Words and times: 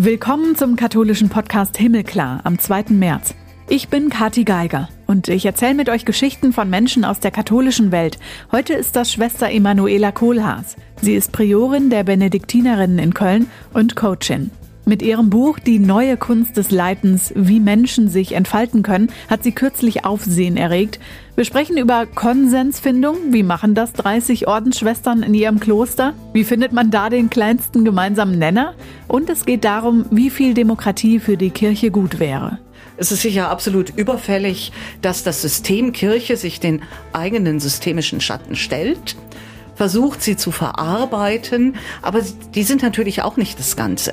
Willkommen 0.00 0.54
zum 0.54 0.76
katholischen 0.76 1.28
Podcast 1.28 1.76
Himmelklar 1.76 2.42
am 2.44 2.56
2. 2.56 2.84
März. 2.90 3.34
Ich 3.68 3.88
bin 3.88 4.10
Kati 4.10 4.44
Geiger 4.44 4.88
und 5.08 5.26
ich 5.26 5.44
erzähle 5.44 5.74
mit 5.74 5.88
euch 5.88 6.04
Geschichten 6.04 6.52
von 6.52 6.70
Menschen 6.70 7.04
aus 7.04 7.18
der 7.18 7.32
katholischen 7.32 7.90
Welt. 7.90 8.16
Heute 8.52 8.74
ist 8.74 8.94
das 8.94 9.10
Schwester 9.10 9.50
Emanuela 9.50 10.12
Kohlhaas. 10.12 10.76
Sie 11.02 11.16
ist 11.16 11.32
Priorin 11.32 11.90
der 11.90 12.04
Benediktinerinnen 12.04 13.00
in 13.00 13.12
Köln 13.12 13.50
und 13.74 13.96
Coachin. 13.96 14.52
Mit 14.88 15.02
ihrem 15.02 15.28
Buch 15.28 15.58
Die 15.58 15.78
neue 15.78 16.16
Kunst 16.16 16.56
des 16.56 16.70
Leitens, 16.70 17.30
wie 17.36 17.60
Menschen 17.60 18.08
sich 18.08 18.32
entfalten 18.32 18.82
können, 18.82 19.12
hat 19.28 19.44
sie 19.44 19.52
kürzlich 19.52 20.06
Aufsehen 20.06 20.56
erregt. 20.56 20.98
Wir 21.36 21.44
sprechen 21.44 21.76
über 21.76 22.06
Konsensfindung. 22.06 23.16
Wie 23.28 23.42
machen 23.42 23.74
das 23.74 23.92
30 23.92 24.48
Ordensschwestern 24.48 25.22
in 25.22 25.34
ihrem 25.34 25.60
Kloster? 25.60 26.14
Wie 26.32 26.42
findet 26.42 26.72
man 26.72 26.90
da 26.90 27.10
den 27.10 27.28
kleinsten 27.28 27.84
gemeinsamen 27.84 28.38
Nenner? 28.38 28.72
Und 29.08 29.28
es 29.28 29.44
geht 29.44 29.64
darum, 29.64 30.06
wie 30.10 30.30
viel 30.30 30.54
Demokratie 30.54 31.20
für 31.20 31.36
die 31.36 31.50
Kirche 31.50 31.90
gut 31.90 32.18
wäre. 32.18 32.58
Es 32.96 33.12
ist 33.12 33.20
sicher 33.20 33.50
absolut 33.50 33.90
überfällig, 33.90 34.72
dass 35.02 35.22
das 35.22 35.42
System 35.42 35.92
Kirche 35.92 36.38
sich 36.38 36.60
den 36.60 36.80
eigenen 37.12 37.60
systemischen 37.60 38.22
Schatten 38.22 38.56
stellt, 38.56 39.16
versucht 39.74 40.22
sie 40.22 40.36
zu 40.36 40.50
verarbeiten, 40.50 41.76
aber 42.00 42.22
die 42.54 42.62
sind 42.62 42.80
natürlich 42.80 43.20
auch 43.20 43.36
nicht 43.36 43.58
das 43.58 43.76
Ganze. 43.76 44.12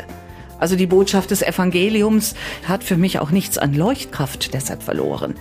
Also 0.59 0.75
die 0.75 0.87
Botschaft 0.87 1.31
des 1.31 1.41
Evangeliums 1.41 2.35
hat 2.67 2.83
für 2.83 2.97
mich 2.97 3.19
auch 3.19 3.31
nichts 3.31 3.57
an 3.57 3.73
Leuchtkraft 3.73 4.53
deshalb 4.53 4.83
verloren. 4.83 5.35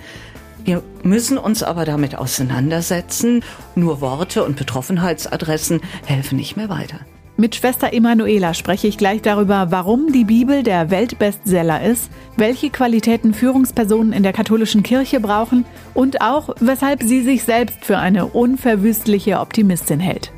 Wir 0.65 0.83
müssen 1.03 1.37
uns 1.37 1.63
aber 1.63 1.85
damit 1.85 2.17
auseinandersetzen. 2.17 3.45
Nur 3.75 4.01
Worte 4.01 4.45
und 4.45 4.57
Betroffenheitsadressen 4.57 5.81
helfen 6.07 6.37
nicht 6.37 6.57
mehr 6.57 6.69
weiter. 6.69 7.01
Mit 7.37 7.57
Schwester 7.57 7.93
Emanuela 7.93 8.55
spreche 8.55 8.87
ich 8.87 8.97
gleich 8.97 9.21
darüber, 9.21 9.67
warum 9.71 10.13
die 10.13 10.25
Bibel 10.25 10.63
der 10.63 10.91
Weltbestseller 10.91 11.83
ist, 11.83 12.09
welche 12.37 12.71
Qualitäten 12.71 13.35
Führungspersonen 13.35 14.13
in 14.13 14.23
der 14.23 14.33
katholischen 14.33 14.85
Kirche 14.85 15.19
brauchen 15.19 15.65
und 15.95 16.21
auch, 16.21 16.51
weshalb 16.61 17.03
sie 17.03 17.23
sich 17.23 17.43
selbst 17.43 17.85
für 17.85 17.99
eine 17.99 18.27
unverwüstliche 18.27 19.41
Optimistin 19.41 19.99
hält. 19.99 20.33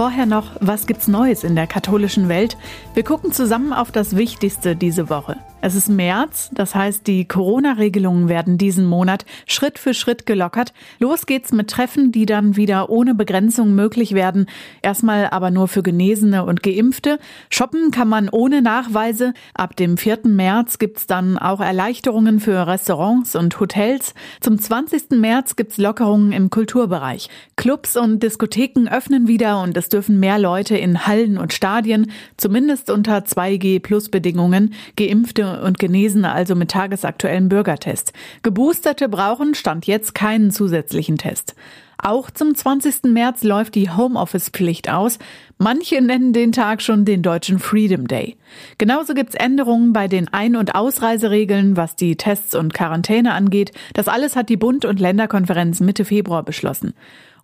Vorher 0.00 0.24
noch, 0.24 0.52
was 0.60 0.86
gibt's 0.86 1.08
Neues 1.08 1.44
in 1.44 1.54
der 1.54 1.66
katholischen 1.66 2.30
Welt? 2.30 2.56
Wir 2.94 3.04
gucken 3.04 3.32
zusammen 3.32 3.74
auf 3.74 3.92
das 3.92 4.16
Wichtigste 4.16 4.74
diese 4.74 5.10
Woche. 5.10 5.36
Es 5.62 5.74
ist 5.74 5.90
März, 5.90 6.48
das 6.54 6.74
heißt, 6.74 7.06
die 7.06 7.28
Corona-Regelungen 7.28 8.30
werden 8.30 8.56
diesen 8.56 8.86
Monat 8.86 9.26
Schritt 9.46 9.78
für 9.78 9.92
Schritt 9.92 10.24
gelockert. 10.24 10.72
Los 10.98 11.26
geht's 11.26 11.52
mit 11.52 11.68
Treffen, 11.68 12.12
die 12.12 12.24
dann 12.24 12.56
wieder 12.56 12.88
ohne 12.88 13.14
Begrenzung 13.14 13.74
möglich 13.74 14.14
werden. 14.14 14.46
Erstmal 14.80 15.28
aber 15.28 15.50
nur 15.50 15.68
für 15.68 15.82
Genesene 15.82 16.46
und 16.46 16.62
Geimpfte. 16.62 17.18
Shoppen 17.50 17.90
kann 17.90 18.08
man 18.08 18.30
ohne 18.30 18.62
Nachweise. 18.62 19.34
Ab 19.52 19.76
dem 19.76 19.98
4. 19.98 20.20
März 20.24 20.78
gibt's 20.78 21.06
dann 21.06 21.36
auch 21.36 21.60
Erleichterungen 21.60 22.40
für 22.40 22.66
Restaurants 22.66 23.36
und 23.36 23.60
Hotels. 23.60 24.14
Zum 24.40 24.58
20. 24.58 25.10
März 25.10 25.56
gibt's 25.56 25.76
Lockerungen 25.76 26.32
im 26.32 26.48
Kulturbereich. 26.48 27.28
Clubs 27.56 27.98
und 27.98 28.22
Diskotheken 28.22 28.88
öffnen 28.90 29.28
wieder 29.28 29.60
und 29.62 29.76
es 29.76 29.90
dürfen 29.90 30.20
mehr 30.20 30.38
Leute 30.38 30.78
in 30.78 31.06
Hallen 31.06 31.36
und 31.36 31.52
Stadien, 31.52 32.10
zumindest 32.38 32.88
unter 32.88 33.18
2G-Plus-Bedingungen, 33.18 34.72
Geimpfte 34.96 35.49
und 35.58 35.78
Genesene 35.78 36.32
also 36.32 36.54
mit 36.54 36.70
tagesaktuellem 36.70 37.48
Bürgertest. 37.48 38.12
Geboosterte 38.42 39.08
brauchen 39.08 39.54
Stand 39.54 39.86
jetzt 39.86 40.14
keinen 40.14 40.50
zusätzlichen 40.50 41.18
Test. 41.18 41.54
Auch 42.02 42.30
zum 42.30 42.54
20. 42.54 43.04
März 43.04 43.42
läuft 43.42 43.74
die 43.74 43.90
Homeoffice-Pflicht 43.90 44.90
aus. 44.90 45.18
Manche 45.58 46.00
nennen 46.00 46.32
den 46.32 46.52
Tag 46.52 46.80
schon 46.80 47.04
den 47.04 47.22
deutschen 47.22 47.58
Freedom 47.58 48.08
Day. 48.08 48.36
Genauso 48.78 49.12
gibt's 49.12 49.34
Änderungen 49.34 49.92
bei 49.92 50.08
den 50.08 50.28
Ein- 50.28 50.56
und 50.56 50.74
Ausreiseregeln, 50.74 51.76
was 51.76 51.96
die 51.96 52.16
Tests 52.16 52.54
und 52.54 52.72
Quarantäne 52.72 53.34
angeht. 53.34 53.72
Das 53.92 54.08
alles 54.08 54.34
hat 54.34 54.48
die 54.48 54.56
Bund- 54.56 54.86
und 54.86 54.98
Länderkonferenz 54.98 55.80
Mitte 55.80 56.06
Februar 56.06 56.42
beschlossen. 56.42 56.94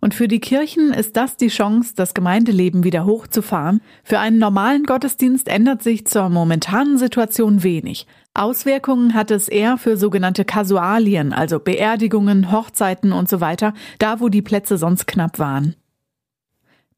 Und 0.00 0.14
für 0.14 0.28
die 0.28 0.40
Kirchen 0.40 0.92
ist 0.92 1.16
das 1.16 1.36
die 1.36 1.48
Chance, 1.48 1.94
das 1.96 2.14
Gemeindeleben 2.14 2.84
wieder 2.84 3.04
hochzufahren. 3.04 3.80
Für 4.04 4.18
einen 4.18 4.38
normalen 4.38 4.84
Gottesdienst 4.84 5.48
ändert 5.48 5.82
sich 5.82 6.06
zur 6.06 6.28
momentanen 6.28 6.98
Situation 6.98 7.62
wenig. 7.62 8.06
Auswirkungen 8.34 9.14
hat 9.14 9.30
es 9.30 9.48
eher 9.48 9.78
für 9.78 9.96
sogenannte 9.96 10.44
Kasualien, 10.44 11.32
also 11.32 11.58
Beerdigungen, 11.58 12.52
Hochzeiten 12.52 13.12
und 13.12 13.28
so 13.28 13.40
weiter, 13.40 13.72
da 13.98 14.20
wo 14.20 14.28
die 14.28 14.42
Plätze 14.42 14.76
sonst 14.76 15.06
knapp 15.06 15.38
waren. 15.38 15.74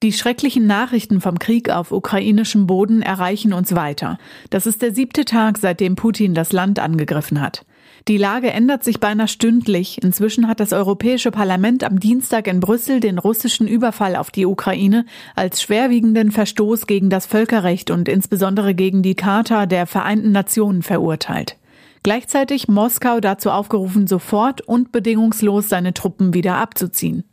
Die 0.02 0.12
schrecklichen 0.12 0.66
Nachrichten 0.66 1.20
vom 1.20 1.40
Krieg 1.40 1.70
auf 1.70 1.90
ukrainischem 1.90 2.68
Boden 2.68 3.02
erreichen 3.02 3.52
uns 3.52 3.74
weiter. 3.74 4.18
Das 4.48 4.64
ist 4.64 4.80
der 4.80 4.94
siebte 4.94 5.24
Tag, 5.24 5.58
seitdem 5.58 5.96
Putin 5.96 6.34
das 6.34 6.52
Land 6.52 6.78
angegriffen 6.78 7.40
hat. 7.40 7.64
Die 8.08 8.16
Lage 8.16 8.50
ändert 8.50 8.84
sich 8.84 9.00
beinahe 9.00 9.28
stündlich. 9.28 10.02
Inzwischen 10.02 10.48
hat 10.48 10.60
das 10.60 10.72
Europäische 10.72 11.30
Parlament 11.30 11.84
am 11.84 12.00
Dienstag 12.00 12.46
in 12.46 12.58
Brüssel 12.58 13.00
den 13.00 13.18
russischen 13.18 13.68
Überfall 13.68 14.16
auf 14.16 14.30
die 14.30 14.46
Ukraine 14.46 15.04
als 15.36 15.60
schwerwiegenden 15.60 16.30
Verstoß 16.30 16.86
gegen 16.86 17.10
das 17.10 17.26
Völkerrecht 17.26 17.90
und 17.90 18.08
insbesondere 18.08 18.74
gegen 18.74 19.02
die 19.02 19.14
Charta 19.14 19.66
der 19.66 19.86
Vereinten 19.86 20.32
Nationen 20.32 20.82
verurteilt. 20.82 21.58
Gleichzeitig 22.02 22.66
Moskau 22.66 23.20
dazu 23.20 23.50
aufgerufen, 23.50 24.06
sofort 24.06 24.62
und 24.62 24.90
bedingungslos 24.90 25.68
seine 25.68 25.92
Truppen 25.92 26.32
wieder 26.32 26.56
abzuziehen. 26.56 27.24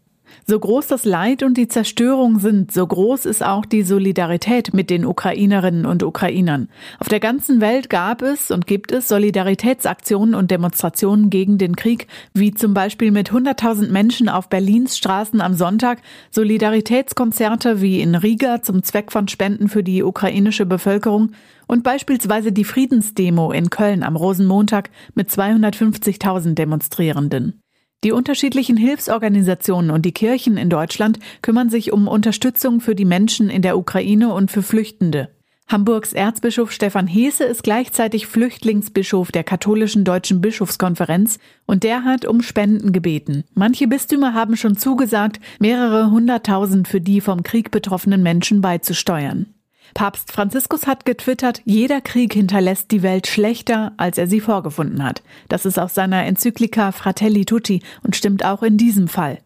So 0.48 0.60
groß 0.60 0.86
das 0.86 1.06
Leid 1.06 1.42
und 1.42 1.58
die 1.58 1.68
Zerstörung 1.68 2.38
sind, 2.38 2.72
so 2.72 2.86
groß 2.86 3.26
ist 3.26 3.44
auch 3.44 3.66
die 3.66 3.82
Solidarität 3.82 4.76
mit 4.76 4.92
den 4.92 5.04
Ukrainerinnen 5.04 5.88
und 5.88 6.04
Ukrainern. 6.04 6.70
Auf 7.00 7.10
der 7.10 7.20
ganzen 7.20 7.62
Welt 7.62 7.90
gab 7.90 8.22
es 8.22 8.52
und 8.52 8.68
gibt 8.68 8.92
es 8.92 9.08
Solidaritätsaktionen 9.08 10.36
und 10.36 10.52
Demonstrationen 10.52 11.32
gegen 11.32 11.58
den 11.58 11.76
Krieg, 11.76 12.06
wie 12.36 12.54
zum 12.54 12.76
Beispiel 12.76 13.10
mit 13.10 13.32
100.000 13.32 13.90
Menschen 13.90 14.30
auf 14.30 14.48
Berlins 14.48 15.00
Straßen 15.00 15.42
am 15.42 15.56
Sonntag, 15.56 16.04
Solidaritätskonzerte 16.30 17.82
wie 17.82 18.00
in 18.00 18.14
Riga 18.14 18.62
zum 18.62 18.84
Zweck 18.84 19.12
von 19.12 19.28
Spenden 19.28 19.68
für 19.68 19.82
die 19.82 20.04
ukrainische 20.04 20.68
Bevölkerung 20.68 21.32
und 21.66 21.82
beispielsweise 21.82 22.52
die 22.52 22.66
Friedensdemo 22.66 23.52
in 23.52 23.72
Köln 23.72 24.04
am 24.04 24.16
Rosenmontag 24.16 24.92
mit 25.16 25.32
250.000 25.32 26.54
Demonstrierenden. 26.54 27.65
Die 28.06 28.12
unterschiedlichen 28.12 28.78
Hilfsorganisationen 28.78 29.90
und 29.90 30.06
die 30.06 30.12
Kirchen 30.12 30.58
in 30.58 30.70
Deutschland 30.70 31.18
kümmern 31.42 31.72
sich 31.72 31.92
um 31.92 32.08
Unterstützung 32.08 32.80
für 32.80 32.94
die 32.94 33.04
Menschen 33.04 33.50
in 33.50 33.64
der 33.64 33.80
Ukraine 33.80 34.32
und 34.32 34.52
für 34.52 34.62
Flüchtende. 34.62 35.30
Hamburgs 35.68 36.14
Erzbischof 36.14 36.72
Stefan 36.72 37.08
Heese 37.08 37.46
ist 37.46 37.64
gleichzeitig 37.64 38.28
Flüchtlingsbischof 38.28 39.32
der 39.32 39.44
katholischen 39.44 40.04
deutschen 40.04 40.40
Bischofskonferenz 40.40 41.40
und 41.66 41.84
der 41.84 42.04
hat 42.04 42.26
um 42.26 42.44
Spenden 42.44 42.92
gebeten. 42.92 43.44
Manche 43.56 43.88
Bistümer 43.88 44.36
haben 44.36 44.56
schon 44.56 44.78
zugesagt, 44.78 45.40
mehrere 45.60 46.12
hunderttausend 46.12 46.88
für 46.88 47.02
die 47.02 47.22
vom 47.22 47.42
Krieg 47.42 47.72
betroffenen 47.72 48.22
Menschen 48.22 48.62
beizusteuern. 48.62 49.55
Papst 49.94 50.32
Franziskus 50.32 50.88
hat 50.88 51.06
getwittert, 51.06 51.62
jeder 51.66 52.02
Krieg 52.02 52.34
hinterlässt 52.34 52.92
die 52.92 53.04
Welt 53.04 53.28
schlechter, 53.28 53.94
als 53.98 54.18
er 54.18 54.28
sie 54.28 54.42
vorgefunden 54.42 55.04
hat. 55.04 55.24
Das 55.48 55.66
ist 55.66 55.80
aus 55.80 55.94
seiner 55.94 56.26
Enzyklika 56.26 56.92
Fratelli 56.92 57.46
Tutti 57.46 57.82
und 58.04 58.16
stimmt 58.16 58.44
auch 58.44 58.64
in 58.64 58.78
diesem 58.78 59.08
Fall. 59.08 59.40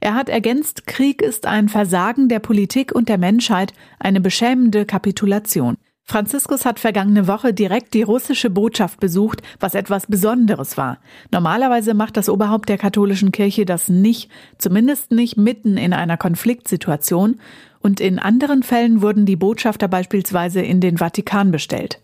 Er 0.00 0.14
hat 0.14 0.28
ergänzt, 0.28 0.86
Krieg 0.86 1.22
ist 1.22 1.46
ein 1.46 1.68
Versagen 1.68 2.28
der 2.28 2.40
Politik 2.40 2.92
und 2.92 3.08
der 3.08 3.18
Menschheit, 3.18 3.72
eine 3.98 4.20
beschämende 4.20 4.84
Kapitulation. 4.84 5.76
Franziskus 6.08 6.64
hat 6.64 6.78
vergangene 6.78 7.26
Woche 7.26 7.52
direkt 7.52 7.92
die 7.92 8.02
russische 8.02 8.48
Botschaft 8.48 9.00
besucht, 9.00 9.42
was 9.58 9.74
etwas 9.74 10.06
Besonderes 10.06 10.76
war. 10.76 10.98
Normalerweise 11.32 11.94
macht 11.94 12.16
das 12.16 12.28
Oberhaupt 12.28 12.68
der 12.68 12.78
katholischen 12.78 13.32
Kirche 13.32 13.64
das 13.64 13.88
nicht, 13.88 14.30
zumindest 14.56 15.10
nicht 15.10 15.36
mitten 15.36 15.76
in 15.76 15.92
einer 15.92 16.16
Konfliktsituation, 16.16 17.40
und 17.86 18.00
in 18.00 18.18
anderen 18.18 18.64
Fällen 18.64 19.00
wurden 19.00 19.26
die 19.26 19.36
Botschafter 19.36 19.86
beispielsweise 19.86 20.60
in 20.60 20.80
den 20.80 20.98
Vatikan 20.98 21.52
bestellt. 21.52 22.00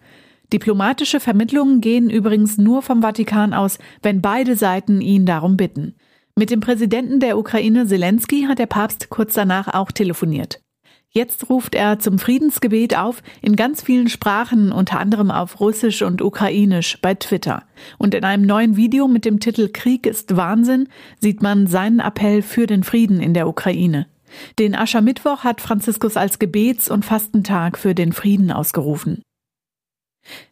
Diplomatische 0.53 1.19
Vermittlungen 1.19 1.81
gehen 1.81 2.09
übrigens 2.09 2.57
nur 2.57 2.83
vom 2.83 3.03
Vatikan 3.03 3.53
aus, 3.53 3.81
wenn 4.01 4.23
beide 4.23 4.55
Seiten 4.55 5.01
ihn 5.01 5.27
darum 5.27 5.57
bitten. 5.57 5.97
Mit 6.37 6.51
dem 6.51 6.61
Präsidenten 6.61 7.19
der 7.19 7.37
Ukraine 7.37 7.85
Zelensky 7.85 8.45
hat 8.45 8.61
der 8.61 8.67
Papst 8.67 9.11
kurz 9.11 9.35
danach 9.35 9.75
auch 9.75 9.91
telefoniert. 9.91 10.61
Jetzt 11.11 11.51
ruft 11.51 11.75
er 11.75 11.99
zum 11.99 12.21
Friedensgebet 12.21 12.97
auf, 12.97 13.21
in 13.41 13.57
ganz 13.57 13.83
vielen 13.83 14.09
Sprachen, 14.09 14.71
unter 14.71 15.01
anderem 15.01 15.33
auf 15.33 15.59
Russisch 15.59 16.03
und 16.03 16.23
Ukrainisch 16.23 17.01
bei 17.03 17.15
Twitter. 17.15 17.65
Und 17.99 18.15
in 18.15 18.23
einem 18.23 18.47
neuen 18.47 18.77
Video 18.77 19.09
mit 19.09 19.25
dem 19.25 19.41
Titel 19.41 19.69
Krieg 19.73 20.07
ist 20.07 20.37
Wahnsinn 20.37 20.89
sieht 21.19 21.43
man 21.43 21.67
seinen 21.67 21.99
Appell 21.99 22.41
für 22.41 22.69
den 22.69 22.85
Frieden 22.85 23.21
in 23.21 23.35
der 23.35 23.49
Ukraine. 23.49 24.07
Den 24.59 24.75
Aschermittwoch 24.75 25.45
hat 25.45 25.61
Franziskus 25.61 26.17
als 26.17 26.39
Gebets- 26.39 26.91
und 26.91 27.05
Fastentag 27.05 27.79
für 27.79 27.95
den 27.95 28.13
Frieden 28.13 28.51
ausgerufen. 28.53 29.23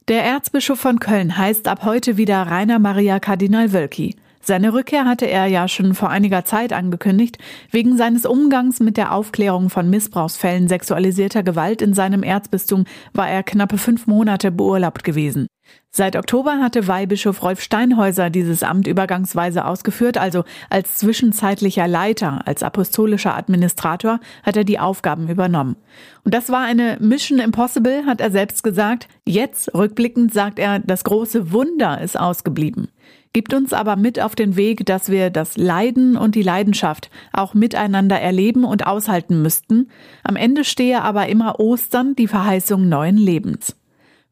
Der 0.09 0.25
Erzbischof 0.25 0.81
von 0.81 0.99
Köln 0.99 1.37
heißt 1.37 1.69
ab 1.69 1.85
heute 1.85 2.17
wieder 2.17 2.43
Rainer 2.43 2.79
Maria 2.79 3.21
Kardinal 3.21 3.73
Wölki. 3.73 4.17
Seine 4.51 4.73
Rückkehr 4.73 5.05
hatte 5.05 5.27
er 5.27 5.47
ja 5.47 5.69
schon 5.69 5.95
vor 5.95 6.11
einiger 6.11 6.45
Zeit 6.45 6.73
angekündigt. 6.73 7.39
Wegen 7.71 7.97
seines 7.97 8.27
Umgangs 8.27 8.81
mit 8.81 8.97
der 8.97 9.15
Aufklärung 9.15 9.71
von 9.71 9.89
Missbrauchsfällen 9.89 10.67
sexualisierter 10.67 11.45
Gewalt 11.45 11.81
in 11.81 11.95
seinem 11.95 12.25
Erzbistum 12.25 12.85
war 13.13 13.31
er 13.31 13.45
knappe 13.45 13.79
fünf 13.79 14.09
Monate 14.09 14.51
beurlaubt 14.51 15.05
gewesen. 15.05 15.47
Seit 15.93 16.17
Oktober 16.17 16.59
hatte 16.59 16.89
Weihbischof 16.89 17.45
Rolf 17.45 17.61
Steinhäuser 17.61 18.29
dieses 18.29 18.65
Amt 18.65 18.89
übergangsweise 18.89 19.65
ausgeführt, 19.65 20.19
also 20.19 20.43
als 20.69 20.97
zwischenzeitlicher 20.97 21.87
Leiter, 21.87 22.43
als 22.45 22.65
apostolischer 22.65 23.37
Administrator 23.37 24.19
hat 24.43 24.57
er 24.57 24.65
die 24.65 24.81
Aufgaben 24.81 25.29
übernommen. 25.29 25.77
Und 26.25 26.35
das 26.35 26.49
war 26.49 26.63
eine 26.63 26.97
Mission 27.01 27.39
Impossible, 27.39 28.05
hat 28.07 28.21
er 28.21 28.33
selbst 28.33 28.65
gesagt. 28.65 29.07
Jetzt, 29.25 29.73
rückblickend, 29.75 30.33
sagt 30.33 30.59
er, 30.59 30.81
das 30.81 31.05
große 31.05 31.53
Wunder 31.53 32.01
ist 32.01 32.19
ausgeblieben. 32.19 32.89
Gibt 33.33 33.55
uns 33.55 33.73
aber 33.73 33.95
mit 33.95 34.21
auf 34.21 34.35
den 34.35 34.57
Weg, 34.57 34.85
dass 34.87 35.09
wir 35.09 35.31
das 35.31 35.57
Leiden 35.57 36.17
und 36.17 36.35
die 36.35 36.43
Leidenschaft 36.43 37.11
auch 37.33 37.55
miteinander 37.55 38.21
erleben 38.21 38.65
und 38.65 38.87
aushalten 38.89 39.41
müssten. 39.41 39.89
Am 40.25 40.35
Ende 40.35 40.65
stehe 40.65 41.03
aber 41.03 41.29
immer 41.29 41.61
Ostern, 41.61 42.17
die 42.17 42.27
Verheißung 42.27 42.89
neuen 42.89 43.17
Lebens. 43.17 43.77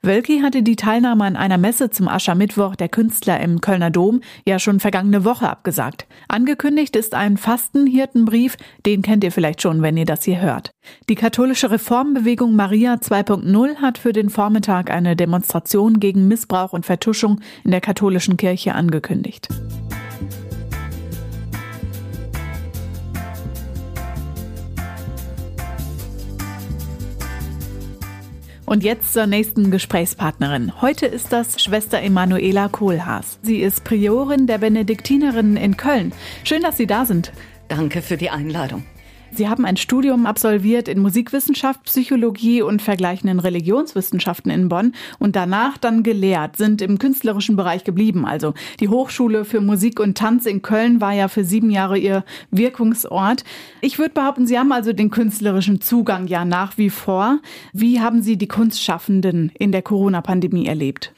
Wölki 0.01 0.41
hatte 0.41 0.63
die 0.63 0.77
Teilnahme 0.77 1.25
an 1.25 1.35
einer 1.35 1.59
Messe 1.59 1.91
zum 1.91 2.07
Aschermittwoch 2.07 2.77
der 2.77 2.89
Künstler 2.89 3.41
im 3.41 3.61
Kölner 3.61 3.91
Dom 3.91 4.21
ja 4.47 4.61
schon 4.61 4.79
vergangene 4.79 5.25
Woche 5.25 5.49
abgesagt. 5.51 6.07
Angekündigt 6.29 6.95
ist 6.95 7.15
ein 7.15 7.37
Fastenhirtenbrief, 7.37 8.57
den 8.87 9.03
kennt 9.03 9.25
ihr 9.25 9.33
vielleicht 9.33 9.61
schon, 9.61 9.83
wenn 9.83 9.97
ihr 9.97 10.05
das 10.05 10.23
hier 10.23 10.41
hört. 10.41 10.71
Die 11.09 11.17
katholische 11.17 11.73
Reformbewegung 11.73 12.55
Maria 12.55 12.95
2.0 12.95 13.77
hat 13.77 13.99
für 13.99 14.13
den 14.13 14.31
Vormittag 14.31 14.91
eine 14.91 15.17
Demonstration 15.17 15.99
gegen 15.99 16.29
Missbrauch 16.29 16.73
und 16.73 16.87
Vertuschung 16.87 17.41
in 17.65 17.73
der 17.73 17.81
katholischen 17.81 18.37
Kirche 18.37 18.77
angekündigt. 18.77 19.49
Und 28.69 28.85
jetzt 28.85 29.15
zur 29.15 29.27
nächsten 29.27 29.71
Gesprächspartnerin. 29.71 30.83
Heute 30.83 31.07
ist 31.07 31.33
das 31.33 31.63
Schwester 31.63 32.03
Emanuela 32.03 32.69
Kohlhaas. 32.69 33.39
Sie 33.41 33.63
ist 33.63 33.83
Priorin 33.83 34.47
der 34.47 34.59
Benediktinerinnen 34.59 35.57
in 35.57 35.79
Köln. 35.79 36.13
Schön, 36.45 36.61
dass 36.61 36.77
Sie 36.77 36.87
da 36.87 37.07
sind. 37.07 37.33
Danke 37.69 38.03
für 38.03 38.19
die 38.19 38.29
Einladung. 38.29 38.85
Sie 39.39 39.49
haben 39.49 39.65
ein 39.65 39.77
Studium 39.77 40.27
absolviert 40.27 40.89
in 40.89 40.99
Musikwissenschaft, 40.99 41.85
Psychologie 41.85 42.61
und 42.61 42.83
vergleichenden 42.83 43.39
Religionswissenschaften 43.39 44.51
in 44.51 44.69
Bonn 44.69 44.95
und 45.21 45.37
danach 45.37 45.79
dann 45.79 46.03
gelehrt, 46.03 46.57
sind 46.57 46.83
im 46.83 46.99
künstlerischen 46.99 47.55
Bereich 47.55 47.85
geblieben. 47.85 48.27
Also 48.27 48.55
die 48.81 48.89
Hochschule 48.89 49.45
für 49.45 49.61
Musik 49.61 50.01
und 50.01 50.19
Tanz 50.19 50.45
in 50.45 50.61
Köln 50.61 51.01
war 51.01 51.13
ja 51.13 51.29
für 51.29 51.45
sieben 51.45 51.71
Jahre 51.71 51.99
Ihr 51.99 52.25
Wirkungsort. 52.51 53.45
Ich 53.81 54.01
würde 54.01 54.15
behaupten, 54.15 54.49
Sie 54.49 54.59
haben 54.59 54.73
also 54.73 54.93
den 54.93 55.11
künstlerischen 55.11 55.81
Zugang 55.81 56.27
ja 56.27 56.45
nach 56.45 56.77
wie 56.77 56.91
vor. 56.91 57.39
Wie 57.73 58.01
haben 58.01 58.23
Sie 58.23 58.39
die 58.39 58.49
Kunstschaffenden 58.49 59.53
in 59.57 59.71
der 59.71 59.83
Corona-Pandemie 59.83 60.67
erlebt? 60.67 61.13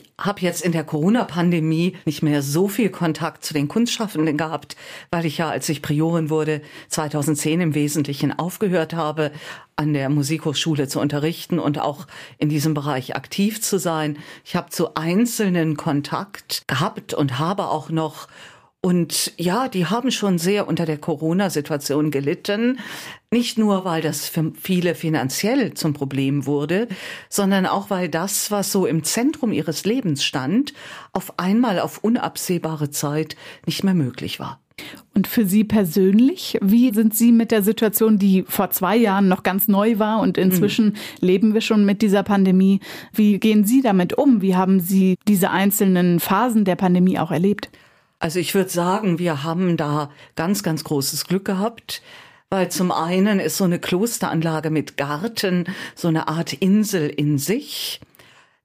Ich 0.00 0.26
habe 0.26 0.40
jetzt 0.40 0.62
in 0.62 0.72
der 0.72 0.84
Corona-Pandemie 0.84 1.96
nicht 2.04 2.22
mehr 2.22 2.42
so 2.42 2.68
viel 2.68 2.90
Kontakt 2.90 3.44
zu 3.44 3.54
den 3.54 3.68
Kunstschaffenden 3.68 4.36
gehabt, 4.36 4.76
weil 5.10 5.26
ich 5.26 5.38
ja, 5.38 5.48
als 5.50 5.68
ich 5.68 5.82
Priorin 5.82 6.30
wurde, 6.30 6.62
2010 6.88 7.60
im 7.60 7.74
Wesentlichen 7.74 8.38
aufgehört 8.38 8.94
habe, 8.94 9.30
an 9.76 9.92
der 9.92 10.08
Musikhochschule 10.08 10.88
zu 10.88 11.00
unterrichten 11.00 11.58
und 11.58 11.78
auch 11.78 12.06
in 12.38 12.48
diesem 12.48 12.74
Bereich 12.74 13.16
aktiv 13.16 13.60
zu 13.62 13.78
sein. 13.78 14.18
Ich 14.44 14.56
habe 14.56 14.70
zu 14.70 14.94
einzelnen 14.94 15.76
Kontakt 15.76 16.64
gehabt 16.66 17.14
und 17.14 17.38
habe 17.38 17.68
auch 17.68 17.90
noch 17.90 18.28
und 18.82 19.34
ja, 19.36 19.68
die 19.68 19.86
haben 19.86 20.10
schon 20.10 20.38
sehr 20.38 20.66
unter 20.66 20.86
der 20.86 20.96
Corona-Situation 20.96 22.10
gelitten. 22.10 22.78
Nicht 23.30 23.58
nur, 23.58 23.84
weil 23.84 24.00
das 24.00 24.26
für 24.26 24.52
viele 24.58 24.94
finanziell 24.94 25.74
zum 25.74 25.92
Problem 25.92 26.46
wurde, 26.46 26.88
sondern 27.28 27.66
auch, 27.66 27.90
weil 27.90 28.08
das, 28.08 28.50
was 28.50 28.72
so 28.72 28.86
im 28.86 29.04
Zentrum 29.04 29.52
ihres 29.52 29.84
Lebens 29.84 30.24
stand, 30.24 30.72
auf 31.12 31.38
einmal 31.38 31.78
auf 31.78 31.98
unabsehbare 31.98 32.90
Zeit 32.90 33.36
nicht 33.66 33.84
mehr 33.84 33.92
möglich 33.92 34.40
war. 34.40 34.60
Und 35.14 35.26
für 35.26 35.44
Sie 35.44 35.64
persönlich, 35.64 36.56
wie 36.62 36.90
sind 36.94 37.14
Sie 37.14 37.32
mit 37.32 37.50
der 37.50 37.62
Situation, 37.62 38.18
die 38.18 38.44
vor 38.48 38.70
zwei 38.70 38.96
Jahren 38.96 39.28
noch 39.28 39.42
ganz 39.42 39.68
neu 39.68 39.98
war 39.98 40.20
und 40.20 40.38
inzwischen 40.38 40.86
mhm. 40.86 40.94
leben 41.20 41.52
wir 41.52 41.60
schon 41.60 41.84
mit 41.84 42.00
dieser 42.00 42.22
Pandemie? 42.22 42.80
Wie 43.12 43.38
gehen 43.38 43.64
Sie 43.64 43.82
damit 43.82 44.14
um? 44.14 44.40
Wie 44.40 44.56
haben 44.56 44.80
Sie 44.80 45.18
diese 45.28 45.50
einzelnen 45.50 46.18
Phasen 46.18 46.64
der 46.64 46.76
Pandemie 46.76 47.18
auch 47.18 47.30
erlebt? 47.30 47.68
Also 48.20 48.38
ich 48.38 48.54
würde 48.54 48.68
sagen, 48.68 49.18
wir 49.18 49.42
haben 49.44 49.78
da 49.78 50.10
ganz, 50.36 50.62
ganz 50.62 50.84
großes 50.84 51.26
Glück 51.26 51.46
gehabt, 51.46 52.02
weil 52.50 52.70
zum 52.70 52.92
einen 52.92 53.40
ist 53.40 53.56
so 53.56 53.64
eine 53.64 53.78
Klosteranlage 53.78 54.68
mit 54.68 54.98
Garten 54.98 55.64
so 55.94 56.08
eine 56.08 56.28
Art 56.28 56.52
Insel 56.52 57.08
in 57.08 57.38
sich. 57.38 58.00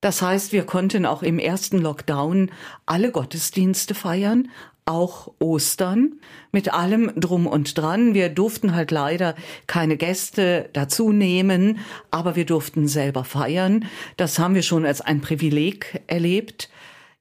Das 0.02 0.22
heißt, 0.22 0.52
wir 0.52 0.66
konnten 0.66 1.06
auch 1.06 1.24
im 1.24 1.40
ersten 1.40 1.78
Lockdown 1.78 2.52
alle 2.86 3.12
Gottesdienste 3.12 3.96
feiern, 3.96 4.50
auch 4.84 5.32
Ostern 5.40 6.20
mit 6.52 6.74
allem 6.74 7.14
drum 7.16 7.48
und 7.48 7.78
dran. 7.78 8.14
Wir 8.14 8.28
durften 8.28 8.76
halt 8.76 8.92
leider 8.92 9.36
keine 9.68 9.96
Gäste 9.96 10.70
dazu 10.74 11.14
nehmen, 11.14 11.80
aber 12.12 12.36
wir 12.36 12.46
durften 12.46 12.90
selber 12.90 13.24
feiern. 13.24 13.86
Das 14.18 14.38
haben 14.38 14.54
wir 14.54 14.64
schon 14.64 14.86
als 14.86 15.00
ein 15.00 15.22
Privileg 15.22 16.04
erlebt. 16.08 16.70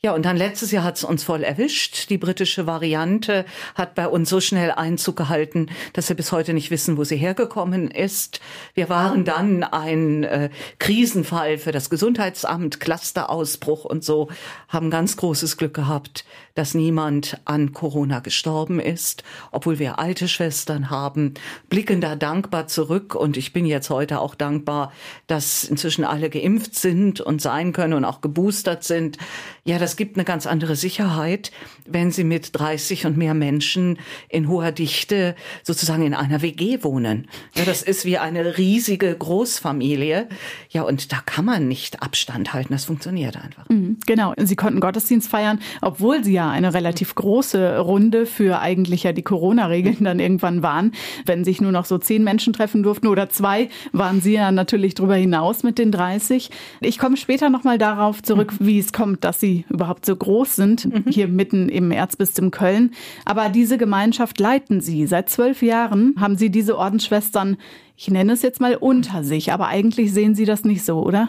Ja, 0.05 0.13
und 0.13 0.27
dann 0.27 0.37
letztes 0.37 0.71
Jahr 0.71 0.85
hat 0.85 0.99
es 0.99 1.05
uns 1.05 1.25
voll 1.25 1.43
erwischt. 1.43 2.11
Die 2.11 2.19
britische 2.19 2.67
Variante 2.67 3.47
hat 3.75 3.95
bei 3.95 4.07
uns 4.07 4.29
so 4.29 4.39
schnell 4.39 4.71
Einzug 4.71 5.17
gehalten, 5.17 5.71
dass 5.95 6.11
wir 6.11 6.17
bis 6.17 6.31
heute 6.31 6.53
nicht 6.53 6.71
wissen, 6.71 6.99
wo 6.99 7.05
sie 7.05 7.17
hergekommen 7.17 7.91
ist. 7.91 8.43
Wir 8.75 8.91
waren 8.91 9.25
dann 9.25 9.65
ein 9.65 10.25
äh, 10.25 10.51
Krisenfall 10.79 11.57
für 11.57 11.73
das 11.73 11.89
Gesundheitsamt, 11.89 12.81
Clusterausbruch 12.81 13.87
und 13.87 14.05
so, 14.05 14.29
haben 14.69 14.91
ganz 14.91 15.17
großes 15.17 15.57
Glück 15.57 15.73
gehabt, 15.73 16.27
dass 16.55 16.75
niemand 16.75 17.41
an 17.47 17.73
Corona 17.73 18.21
gestorben 18.21 18.81
ist, 18.81 19.25
obwohl 19.53 19.79
wir 19.79 19.99
alte 19.99 20.29
Schwestern 20.29 20.91
haben, 20.91 21.33
blicken 21.71 22.03
da 22.03 22.15
dankbar 22.15 22.67
zurück 22.67 23.15
und 23.15 23.39
ich 23.39 23.55
bin 23.55 23.65
jetzt 23.65 23.89
heute 23.91 24.21
auch 24.21 24.35
dankbar, 24.35 24.93
dass 25.27 25.65
inzwischen 25.65 26.05
alle 26.05 26.29
geimpft 26.29 26.75
sind 26.75 27.23
und 27.23 27.41
sein 27.41 27.73
können 27.73 27.95
und 27.95 28.05
auch 28.05 28.21
geboostert 28.21 28.85
sind. 28.85 29.17
Ja, 29.65 29.79
das 29.79 29.94
gibt 29.97 30.17
eine 30.17 30.25
ganz 30.25 30.47
andere 30.47 30.77
Sicherheit, 30.77 31.51
wenn 31.87 32.11
Sie 32.11 32.25
mit 32.25 32.51
30 32.53 33.07
und 33.07 33.17
mehr 33.17 33.35
Menschen 33.35 33.99
in 34.29 34.49
hoher 34.49 34.73
Dichte 34.73 35.35
sozusagen 35.63 36.05
in 36.05 36.15
einer 36.15 36.43
WG 36.43 36.83
wohnen. 36.83 37.29
Ja, 37.55 37.65
das 37.65 37.83
ist 37.83 38.05
wie 38.05 38.19
eine 38.19 38.59
riesige 38.59 39.15
Großfamilie. 39.15 40.29
Ja, 40.71 40.83
und 40.83 41.13
da 41.13 41.19
kann 41.25 41.45
man 41.45 41.69
nicht 41.69 42.03
Abstand 42.03 42.53
halten. 42.53 42.73
Das 42.73 42.85
funktioniert 42.85 43.37
einfach. 43.37 43.69
Mhm, 43.69 43.99
genau. 44.07 44.35
Sie 44.37 44.57
konnten 44.57 44.81
Gottesdienst 44.81 45.29
feiern, 45.29 45.61
obwohl 45.83 46.25
Sie 46.25 46.33
ja 46.33 46.51
eine 46.51 46.75
relativ 46.75 47.15
große 47.15 47.79
Runde 47.79 48.27
für 48.27 48.61
eigentlich 48.61 49.03
ja 49.03 49.13
die 49.13 49.23
Corona-Regeln 49.23 50.05
dann 50.05 50.21
irgendwann 50.21 50.63
waren. 50.63 50.93
Wenn 51.27 51.45
sich 51.45 51.61
nur 51.61 51.73
noch 51.73 51.85
so 51.85 51.99
zehn 51.99 52.25
Menschen 52.25 52.53
treffen 52.53 52.83
durften 52.83 53.07
oder 53.07 53.29
zwei, 53.29 53.69
waren 53.93 54.21
Sie 54.21 54.33
ja 54.33 54.51
natürlich 54.53 54.95
darüber 54.95 55.17
hinaus 55.17 55.63
mit 55.63 55.79
den 55.79 55.93
30. 55.93 56.51
Ich 56.81 56.99
komme 56.99 57.17
später 57.17 57.51
nochmal 57.51 57.79
darauf 57.79 58.23
zurück, 58.23 58.53
wie 58.61 58.79
es 58.79 58.93
kommt, 58.93 59.25
dass 59.25 59.41
Sie 59.41 59.65
überhaupt 59.75 60.07
so 60.07 60.17
groß 60.17 60.57
sind, 60.57 60.87
mhm. 60.87 61.05
hier 61.11 61.29
mitten 61.29 61.69
im 61.69 61.91
Erzbistum 61.91 62.51
Köln. 62.51 62.93
Aber 63.25 63.51
diese 63.51 63.77
Gemeinschaft 63.77 64.41
leiten 64.41 64.81
Sie. 64.81 65.07
Seit 65.07 65.29
zwölf 65.29 65.63
Jahren 65.63 66.15
haben 66.19 66.39
Sie 66.39 66.51
diese 66.51 66.79
Ordensschwestern, 66.79 67.59
ich 67.97 68.09
nenne 68.09 68.33
es 68.33 68.43
jetzt 68.43 68.61
mal 68.61 68.77
unter 68.77 69.23
sich, 69.23 69.53
aber 69.53 69.69
eigentlich 69.69 70.13
sehen 70.13 70.35
Sie 70.35 70.47
das 70.47 70.65
nicht 70.65 70.85
so, 70.85 71.03
oder? 71.03 71.29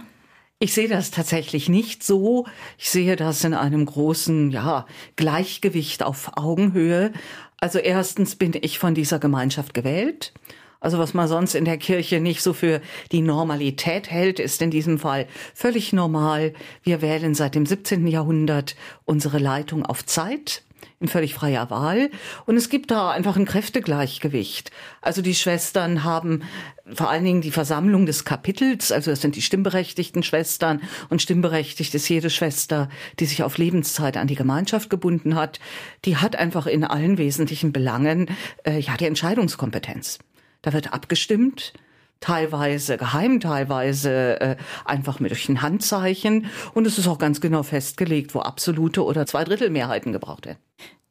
Ich 0.59 0.73
sehe 0.73 0.87
das 0.87 1.11
tatsächlich 1.11 1.67
nicht 1.67 2.01
so. 2.01 2.45
Ich 2.77 2.89
sehe 2.89 3.17
das 3.17 3.43
in 3.43 3.53
einem 3.53 3.85
großen, 3.85 4.51
ja, 4.51 4.85
Gleichgewicht 5.17 6.01
auf 6.01 6.31
Augenhöhe. 6.37 7.11
Also 7.59 7.79
erstens 7.79 8.35
bin 8.35 8.53
ich 8.61 8.79
von 8.79 8.95
dieser 8.95 9.19
Gemeinschaft 9.19 9.73
gewählt. 9.73 10.33
Also 10.85 10.99
was 10.99 11.15
man 11.15 11.27
sonst 11.27 11.55
in 11.55 11.65
der 11.65 11.79
Kirche 11.79 12.19
nicht 12.19 12.43
so 12.43 12.53
für 12.53 12.79
die 13.11 13.21
Normalität 13.21 14.11
hält, 14.11 14.39
ist 14.39 14.61
in 14.61 14.69
diesem 14.69 14.99
Fall 14.99 15.25
völlig 15.55 15.93
normal. 15.93 16.53
Wir 16.83 17.01
wählen 17.01 17.33
seit 17.33 17.55
dem 17.55 17.65
17. 17.65 18.05
Jahrhundert 18.05 18.75
unsere 19.03 19.39
Leitung 19.39 19.83
auf 19.83 20.05
Zeit 20.05 20.61
in 20.99 21.07
völlig 21.07 21.33
freier 21.33 21.71
Wahl. 21.71 22.11
Und 22.45 22.55
es 22.55 22.69
gibt 22.69 22.91
da 22.91 23.09
einfach 23.09 23.35
ein 23.35 23.45
Kräftegleichgewicht. 23.45 24.69
Also 25.01 25.23
die 25.23 25.33
Schwestern 25.33 26.03
haben 26.03 26.43
vor 26.93 27.09
allen 27.09 27.25
Dingen 27.25 27.41
die 27.41 27.49
Versammlung 27.49 28.05
des 28.05 28.23
Kapitels, 28.23 28.91
also 28.91 29.09
das 29.09 29.21
sind 29.21 29.35
die 29.35 29.41
stimmberechtigten 29.41 30.21
Schwestern 30.21 30.83
und 31.09 31.19
stimmberechtigt 31.19 31.95
ist 31.95 32.07
jede 32.09 32.29
Schwester, 32.29 32.89
die 33.19 33.25
sich 33.25 33.41
auf 33.41 33.57
Lebenszeit 33.57 34.17
an 34.17 34.27
die 34.27 34.35
Gemeinschaft 34.35 34.91
gebunden 34.91 35.33
hat, 35.33 35.59
die 36.05 36.17
hat 36.17 36.35
einfach 36.35 36.67
in 36.67 36.83
allen 36.83 37.17
wesentlichen 37.17 37.73
Belangen 37.73 38.27
äh, 38.65 38.77
ja 38.77 38.95
die 38.97 39.05
Entscheidungskompetenz. 39.05 40.19
Da 40.65 40.73
wird 40.73 40.93
abgestimmt. 40.93 41.73
teilweise 42.21 42.97
geheim, 42.97 43.39
teilweise 43.39 44.41
äh, 44.41 44.55
einfach 44.83 45.19
mit 45.19 45.29
durch 45.29 45.47
ein 45.47 45.61
Handzeichen. 45.61 46.47
Und 46.73 46.87
es 46.87 46.97
ist 46.97 47.07
auch 47.07 47.19
ganz 47.19 47.39
genau 47.39 47.61
festgelegt, 47.61 48.33
wo 48.33 48.39
absolute 48.39 49.03
oder 49.03 49.27
Zweidrittelmehrheiten 49.27 50.11
gebraucht 50.11 50.47
werden. 50.47 50.57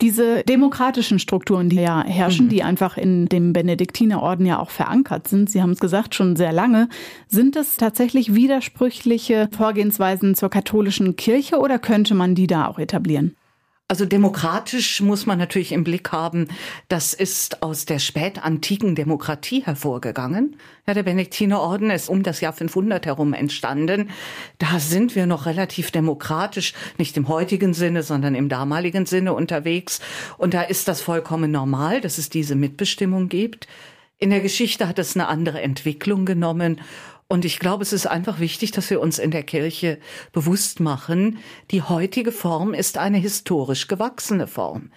Diese 0.00 0.42
demokratischen 0.42 1.20
Strukturen, 1.20 1.68
die 1.68 1.76
ja 1.76 2.02
herrschen, 2.04 2.46
mhm. 2.46 2.50
die 2.50 2.64
einfach 2.64 2.96
in 2.96 3.26
dem 3.26 3.52
Benediktinerorden 3.52 4.44
ja 4.44 4.58
auch 4.58 4.70
verankert 4.70 5.28
sind, 5.28 5.48
Sie 5.48 5.62
haben 5.62 5.70
es 5.70 5.78
gesagt, 5.78 6.16
schon 6.16 6.34
sehr 6.34 6.52
lange, 6.52 6.88
sind 7.28 7.54
es 7.54 7.76
tatsächlich 7.76 8.34
widersprüchliche 8.34 9.48
Vorgehensweisen 9.56 10.34
zur 10.34 10.48
katholischen 10.48 11.14
Kirche 11.14 11.58
oder 11.58 11.78
könnte 11.78 12.16
man 12.16 12.34
die 12.34 12.48
da 12.48 12.66
auch 12.66 12.80
etablieren? 12.80 13.36
Also 13.86 14.06
demokratisch 14.06 15.02
muss 15.02 15.26
man 15.26 15.38
natürlich 15.38 15.70
im 15.70 15.84
Blick 15.84 16.10
haben, 16.10 16.48
das 16.88 17.12
ist 17.12 17.62
aus 17.62 17.84
der 17.84 17.98
spätantiken 17.98 18.94
Demokratie 18.94 19.62
hervorgegangen. 19.62 20.56
Ja, 20.86 20.94
der 20.94 21.02
Benediktinerorden 21.02 21.90
ist 21.90 22.08
um 22.08 22.22
das 22.22 22.40
Jahr 22.40 22.54
500 22.54 23.04
herum 23.04 23.34
entstanden. 23.34 24.08
Da 24.56 24.78
sind 24.78 25.14
wir 25.14 25.26
noch 25.26 25.44
relativ 25.44 25.90
demokratisch, 25.90 26.72
nicht 26.96 27.14
im 27.18 27.28
heutigen 27.28 27.74
Sinne, 27.74 28.02
sondern 28.02 28.34
im 28.34 28.48
damaligen 28.48 29.04
Sinne 29.04 29.34
unterwegs. 29.34 30.00
Und 30.38 30.54
da 30.54 30.62
ist 30.62 30.88
das 30.88 31.02
vollkommen 31.02 31.50
normal, 31.50 32.00
dass 32.00 32.16
es 32.16 32.30
diese 32.30 32.54
Mitbestimmung 32.54 33.28
gibt. 33.28 33.68
In 34.16 34.30
der 34.30 34.40
Geschichte 34.40 34.88
hat 34.88 34.98
es 34.98 35.14
eine 35.14 35.28
andere 35.28 35.60
Entwicklung 35.60 36.24
genommen 36.24 36.80
und 37.28 37.44
ich 37.44 37.58
glaube, 37.58 37.82
es 37.82 37.92
ist 37.92 38.06
einfach 38.06 38.38
wichtig, 38.38 38.70
dass 38.72 38.90
wir 38.90 39.00
uns 39.00 39.18
in 39.18 39.30
der 39.30 39.42
Kirche 39.42 39.98
bewusst 40.32 40.80
machen, 40.80 41.38
die 41.70 41.82
heutige 41.82 42.32
Form 42.32 42.74
ist 42.74 42.98
eine 42.98 43.18
historisch 43.18 43.88
gewachsene 43.88 44.46
Form. 44.46 44.90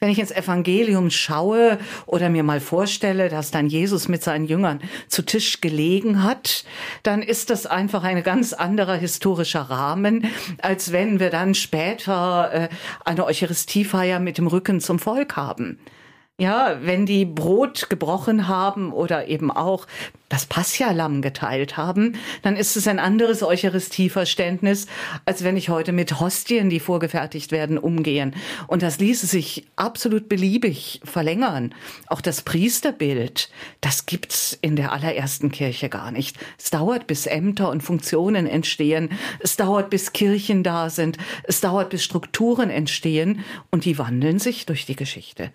Wenn 0.00 0.10
ich 0.10 0.18
ins 0.18 0.32
Evangelium 0.32 1.10
schaue 1.10 1.78
oder 2.06 2.28
mir 2.28 2.42
mal 2.42 2.60
vorstelle, 2.60 3.28
dass 3.28 3.50
dann 3.50 3.68
Jesus 3.68 4.08
mit 4.08 4.22
seinen 4.22 4.44
Jüngern 4.44 4.80
zu 5.08 5.22
Tisch 5.22 5.60
gelegen 5.60 6.22
hat, 6.22 6.64
dann 7.04 7.22
ist 7.22 7.48
das 7.48 7.64
einfach 7.64 8.02
ein 8.02 8.22
ganz 8.22 8.52
anderer 8.52 8.96
historischer 8.96 9.62
Rahmen, 9.62 10.26
als 10.60 10.92
wenn 10.92 11.20
wir 11.20 11.30
dann 11.30 11.54
später 11.54 12.50
äh, 12.52 12.68
eine 13.04 13.24
Eucharistiefeier 13.24 14.20
mit 14.20 14.36
dem 14.36 14.46
Rücken 14.46 14.80
zum 14.80 14.98
Volk 14.98 15.36
haben. 15.36 15.78
Ja, 16.40 16.78
wenn 16.82 17.06
die 17.06 17.26
Brot 17.26 17.88
gebrochen 17.88 18.48
haben 18.48 18.92
oder 18.92 19.28
eben 19.28 19.52
auch 19.52 19.86
das 20.28 20.46
Passia-Lamm 20.46 21.22
geteilt 21.22 21.76
haben, 21.76 22.16
dann 22.42 22.56
ist 22.56 22.76
es 22.76 22.88
ein 22.88 22.98
anderes 22.98 23.44
Eucharistieverständnis, 23.44 24.88
als 25.26 25.44
wenn 25.44 25.56
ich 25.56 25.68
heute 25.68 25.92
mit 25.92 26.18
Hostien, 26.18 26.70
die 26.70 26.80
vorgefertigt 26.80 27.52
werden, 27.52 27.78
umgehen. 27.78 28.34
Und 28.66 28.82
das 28.82 28.98
ließe 28.98 29.28
sich 29.28 29.68
absolut 29.76 30.28
beliebig 30.28 31.00
verlängern. 31.04 31.72
Auch 32.08 32.20
das 32.20 32.42
Priesterbild, 32.42 33.48
das 33.80 34.06
gibt's 34.06 34.58
in 34.60 34.74
der 34.74 34.90
allerersten 34.90 35.52
Kirche 35.52 35.88
gar 35.88 36.10
nicht. 36.10 36.36
Es 36.58 36.70
dauert, 36.70 37.06
bis 37.06 37.26
Ämter 37.26 37.70
und 37.70 37.84
Funktionen 37.84 38.48
entstehen. 38.48 39.10
Es 39.38 39.54
dauert, 39.56 39.88
bis 39.88 40.12
Kirchen 40.12 40.64
da 40.64 40.90
sind. 40.90 41.16
Es 41.44 41.60
dauert, 41.60 41.90
bis 41.90 42.02
Strukturen 42.02 42.70
entstehen. 42.70 43.44
Und 43.70 43.84
die 43.84 43.98
wandeln 43.98 44.40
sich 44.40 44.66
durch 44.66 44.84
die 44.84 44.96
Geschichte. 44.96 45.52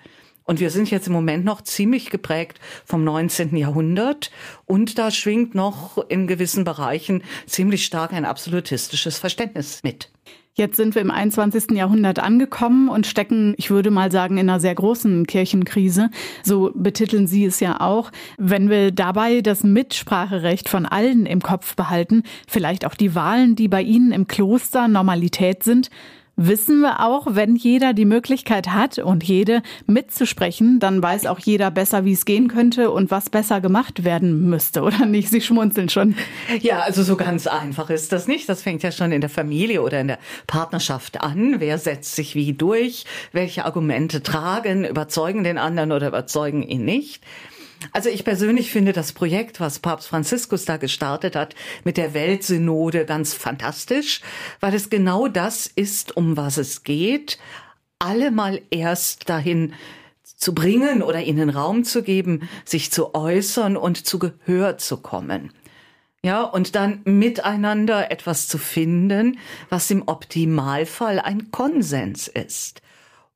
Und 0.49 0.59
wir 0.59 0.71
sind 0.71 0.89
jetzt 0.89 1.05
im 1.05 1.13
Moment 1.13 1.45
noch 1.45 1.61
ziemlich 1.61 2.09
geprägt 2.09 2.59
vom 2.83 3.03
19. 3.03 3.55
Jahrhundert 3.55 4.31
und 4.65 4.97
da 4.97 5.11
schwingt 5.11 5.53
noch 5.53 5.99
in 6.09 6.25
gewissen 6.25 6.63
Bereichen 6.63 7.21
ziemlich 7.45 7.85
stark 7.85 8.13
ein 8.13 8.25
absolutistisches 8.25 9.19
Verständnis 9.19 9.83
mit. 9.83 10.09
Jetzt 10.55 10.77
sind 10.77 10.95
wir 10.95 11.03
im 11.03 11.11
21. 11.11 11.77
Jahrhundert 11.77 12.17
angekommen 12.17 12.89
und 12.89 13.05
stecken, 13.05 13.53
ich 13.57 13.69
würde 13.69 13.91
mal 13.91 14.11
sagen, 14.11 14.39
in 14.39 14.49
einer 14.49 14.59
sehr 14.59 14.73
großen 14.73 15.27
Kirchenkrise. 15.27 16.09
So 16.43 16.71
betiteln 16.73 17.27
Sie 17.27 17.45
es 17.45 17.59
ja 17.59 17.79
auch. 17.79 18.11
Wenn 18.39 18.71
wir 18.71 18.89
dabei 18.89 19.41
das 19.41 19.63
Mitspracherecht 19.63 20.67
von 20.67 20.87
allen 20.87 21.27
im 21.27 21.43
Kopf 21.43 21.75
behalten, 21.75 22.23
vielleicht 22.47 22.87
auch 22.87 22.95
die 22.95 23.13
Wahlen, 23.13 23.55
die 23.55 23.67
bei 23.67 23.83
Ihnen 23.83 24.11
im 24.11 24.25
Kloster 24.25 24.87
Normalität 24.87 25.61
sind, 25.61 25.91
wissen 26.39 26.79
wir 26.79 27.01
auch, 27.01 27.27
wenn 27.29 27.55
jeder 27.57 27.93
die 27.93 28.05
Möglichkeit 28.05 28.69
hat 28.69 28.97
und 28.97 29.23
jede 29.25 29.61
mitzusprechen, 29.87 30.79
dann 30.79 31.03
weiß 31.03 31.25
auch 31.25 31.39
jeder 31.39 31.69
besser, 31.69 32.05
wie 32.05 32.13
es 32.13 32.23
gehen 32.23 32.47
könnte 32.47 32.91
und 32.91 33.11
was 33.11 33.29
besser 33.29 33.59
gemacht 33.59 34.05
werden 34.05 34.49
müsste, 34.49 34.81
oder 34.81 35.05
nicht? 35.05 35.29
Sie 35.29 35.41
schmunzeln 35.41 35.89
schon. 35.89 36.15
Ja, 36.61 36.79
also 36.79 37.03
so 37.03 37.17
ganz 37.17 37.45
einfach 37.45 37.89
ist 37.89 38.11
das 38.11 38.27
nicht. 38.27 38.47
Das 38.47 38.63
fängt 38.63 38.83
ja 38.83 38.91
schon 38.91 39.11
in 39.11 39.21
der 39.21 39.29
Familie 39.29 39.81
oder 39.81 39.99
in 39.99 40.07
der 40.07 40.19
Partnerschaft 40.47 41.21
an. 41.21 41.55
Wer 41.59 41.77
setzt 41.77 42.15
sich 42.15 42.35
wie 42.35 42.53
durch? 42.53 43.05
Welche 43.33 43.65
Argumente 43.65 44.23
tragen, 44.23 44.85
überzeugen 44.85 45.43
den 45.43 45.57
anderen 45.57 45.91
oder 45.91 46.07
überzeugen 46.07 46.63
ihn 46.63 46.85
nicht? 46.85 47.21
Also 47.93 48.09
ich 48.09 48.25
persönlich 48.25 48.71
finde 48.71 48.93
das 48.93 49.13
Projekt, 49.13 49.59
was 49.59 49.79
Papst 49.79 50.07
Franziskus 50.07 50.65
da 50.65 50.77
gestartet 50.77 51.35
hat, 51.35 51.55
mit 51.83 51.97
der 51.97 52.13
Weltsynode 52.13 53.05
ganz 53.05 53.33
fantastisch, 53.33 54.21
weil 54.59 54.73
es 54.73 54.89
genau 54.89 55.27
das 55.27 55.67
ist, 55.67 56.15
um 56.17 56.37
was 56.37 56.57
es 56.57 56.83
geht, 56.83 57.39
alle 57.97 58.31
mal 58.31 58.61
erst 58.69 59.29
dahin 59.29 59.73
zu 60.23 60.55
bringen 60.55 61.01
oder 61.01 61.21
ihnen 61.21 61.49
Raum 61.49 61.83
zu 61.83 62.01
geben, 62.01 62.47
sich 62.63 62.91
zu 62.91 63.13
äußern 63.13 63.75
und 63.75 64.05
zu 64.05 64.19
Gehör 64.19 64.77
zu 64.77 64.97
kommen. 64.97 65.51
Ja, 66.21 66.43
und 66.43 66.75
dann 66.75 67.01
miteinander 67.05 68.11
etwas 68.11 68.47
zu 68.47 68.57
finden, 68.57 69.39
was 69.69 69.89
im 69.89 70.03
Optimalfall 70.05 71.19
ein 71.19 71.49
Konsens 71.51 72.27
ist. 72.27 72.81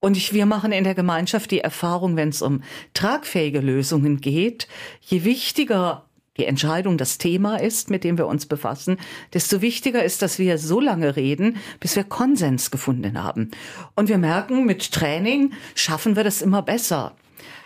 Und 0.04 0.18
ich, 0.18 0.34
wir 0.34 0.46
machen 0.46 0.74
in 0.74 0.84
der 0.84 0.96
Gemeinschaft 0.96 1.50
die 1.50 1.62
Erfahrung, 1.62 2.18
wenn 2.18 2.28
es 2.28 2.42
um 2.42 2.62
tragfähige 2.94 3.62
Lösungen 3.62 4.20
geht, 4.20 4.68
je 5.00 5.24
wichtiger 5.24 6.04
die 6.36 6.46
Entscheidung 6.46 6.98
das 6.98 7.20
Thema 7.20 7.56
ist, 7.56 7.90
mit 7.90 8.04
dem 8.04 8.18
wir 8.18 8.28
uns 8.28 8.46
befassen, 8.46 8.98
desto 9.34 9.62
wichtiger 9.62 10.04
ist, 10.04 10.22
dass 10.22 10.40
wir 10.40 10.58
so 10.58 10.82
lange 10.82 11.16
reden, 11.16 11.56
bis 11.80 11.96
wir 11.96 12.04
Konsens 12.04 12.70
gefunden 12.70 13.24
haben. 13.24 13.52
Und 13.96 14.10
wir 14.10 14.18
merken, 14.18 14.66
mit 14.66 14.92
Training 14.92 15.54
schaffen 15.74 16.18
wir 16.18 16.26
das 16.26 16.42
immer 16.42 16.64
besser. 16.64 17.16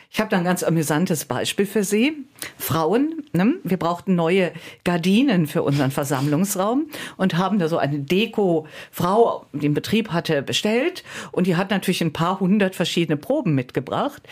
Ich 0.10 0.20
habe 0.20 0.30
da 0.30 0.38
ein 0.38 0.44
ganz 0.44 0.64
amüsantes 0.64 1.26
Beispiel 1.26 1.66
für 1.66 1.84
Sie. 1.84 2.26
Frauen, 2.58 3.24
ne? 3.34 3.56
wir 3.64 3.78
brauchten 3.78 4.16
neue 4.16 4.52
Gardinen 4.84 5.48
für 5.48 5.64
unseren 5.64 5.92
Versammlungsraum 5.92 6.88
und 7.18 7.38
haben 7.38 7.60
da 7.60 7.68
so 7.68 7.78
eine 7.78 8.00
Deko-Frau, 8.00 9.46
die 9.54 9.66
im 9.66 9.74
Betrieb 9.74 10.12
hatte, 10.12 10.42
bestellt. 10.42 11.04
Und 11.32 11.48
die 11.48 11.56
hat 11.56 11.72
natürlich 11.72 12.02
ein 12.02 12.14
paar 12.14 12.40
hundert 12.40 12.76
verschiedene 12.76 13.18
Proben 13.18 13.54
mitgebracht. 13.54 14.24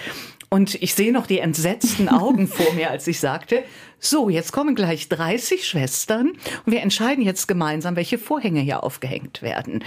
Und 0.49 0.75
ich 0.81 0.93
sehe 0.93 1.11
noch 1.11 1.27
die 1.27 1.39
entsetzten 1.39 2.07
Augen 2.09 2.47
vor 2.47 2.71
mir, 2.73 2.89
als 2.89 3.07
ich 3.07 3.19
sagte, 3.19 3.63
so, 3.99 4.29
jetzt 4.29 4.51
kommen 4.51 4.75
gleich 4.75 5.09
30 5.09 5.67
Schwestern 5.67 6.29
und 6.65 6.71
wir 6.71 6.81
entscheiden 6.81 7.23
jetzt 7.23 7.47
gemeinsam, 7.47 7.95
welche 7.95 8.17
Vorhänge 8.17 8.61
hier 8.61 8.83
aufgehängt 8.83 9.41
werden. 9.41 9.83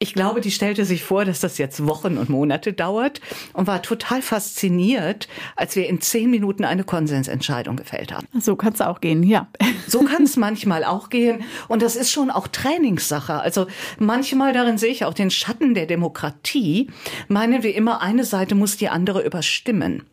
Ich 0.00 0.14
glaube, 0.14 0.40
die 0.40 0.52
stellte 0.52 0.84
sich 0.84 1.02
vor, 1.02 1.24
dass 1.24 1.40
das 1.40 1.58
jetzt 1.58 1.84
Wochen 1.84 2.18
und 2.18 2.28
Monate 2.28 2.72
dauert 2.72 3.20
und 3.52 3.66
war 3.66 3.82
total 3.82 4.22
fasziniert, 4.22 5.26
als 5.56 5.74
wir 5.74 5.88
in 5.88 6.00
zehn 6.00 6.30
Minuten 6.30 6.64
eine 6.64 6.84
Konsensentscheidung 6.84 7.74
gefällt 7.74 8.12
haben. 8.12 8.28
So 8.38 8.54
kann 8.54 8.74
es 8.74 8.80
auch 8.80 9.00
gehen, 9.00 9.24
ja. 9.24 9.48
So 9.88 10.04
kann 10.04 10.22
es 10.22 10.36
manchmal 10.36 10.84
auch 10.84 11.08
gehen. 11.08 11.42
Und 11.66 11.82
das 11.82 11.96
ist 11.96 12.12
schon 12.12 12.30
auch 12.30 12.46
Trainingssache. 12.46 13.40
Also 13.40 13.66
manchmal 13.98 14.52
darin 14.52 14.78
sehe 14.78 14.92
ich 14.92 15.04
auch 15.04 15.14
den 15.14 15.30
Schatten 15.30 15.74
der 15.74 15.86
Demokratie. 15.86 16.90
Meinen 17.26 17.64
wir 17.64 17.74
immer, 17.74 18.00
eine 18.00 18.24
Seite 18.24 18.54
muss 18.54 18.76
die 18.76 18.90
andere 18.90 19.24
überstimmen. 19.24 20.04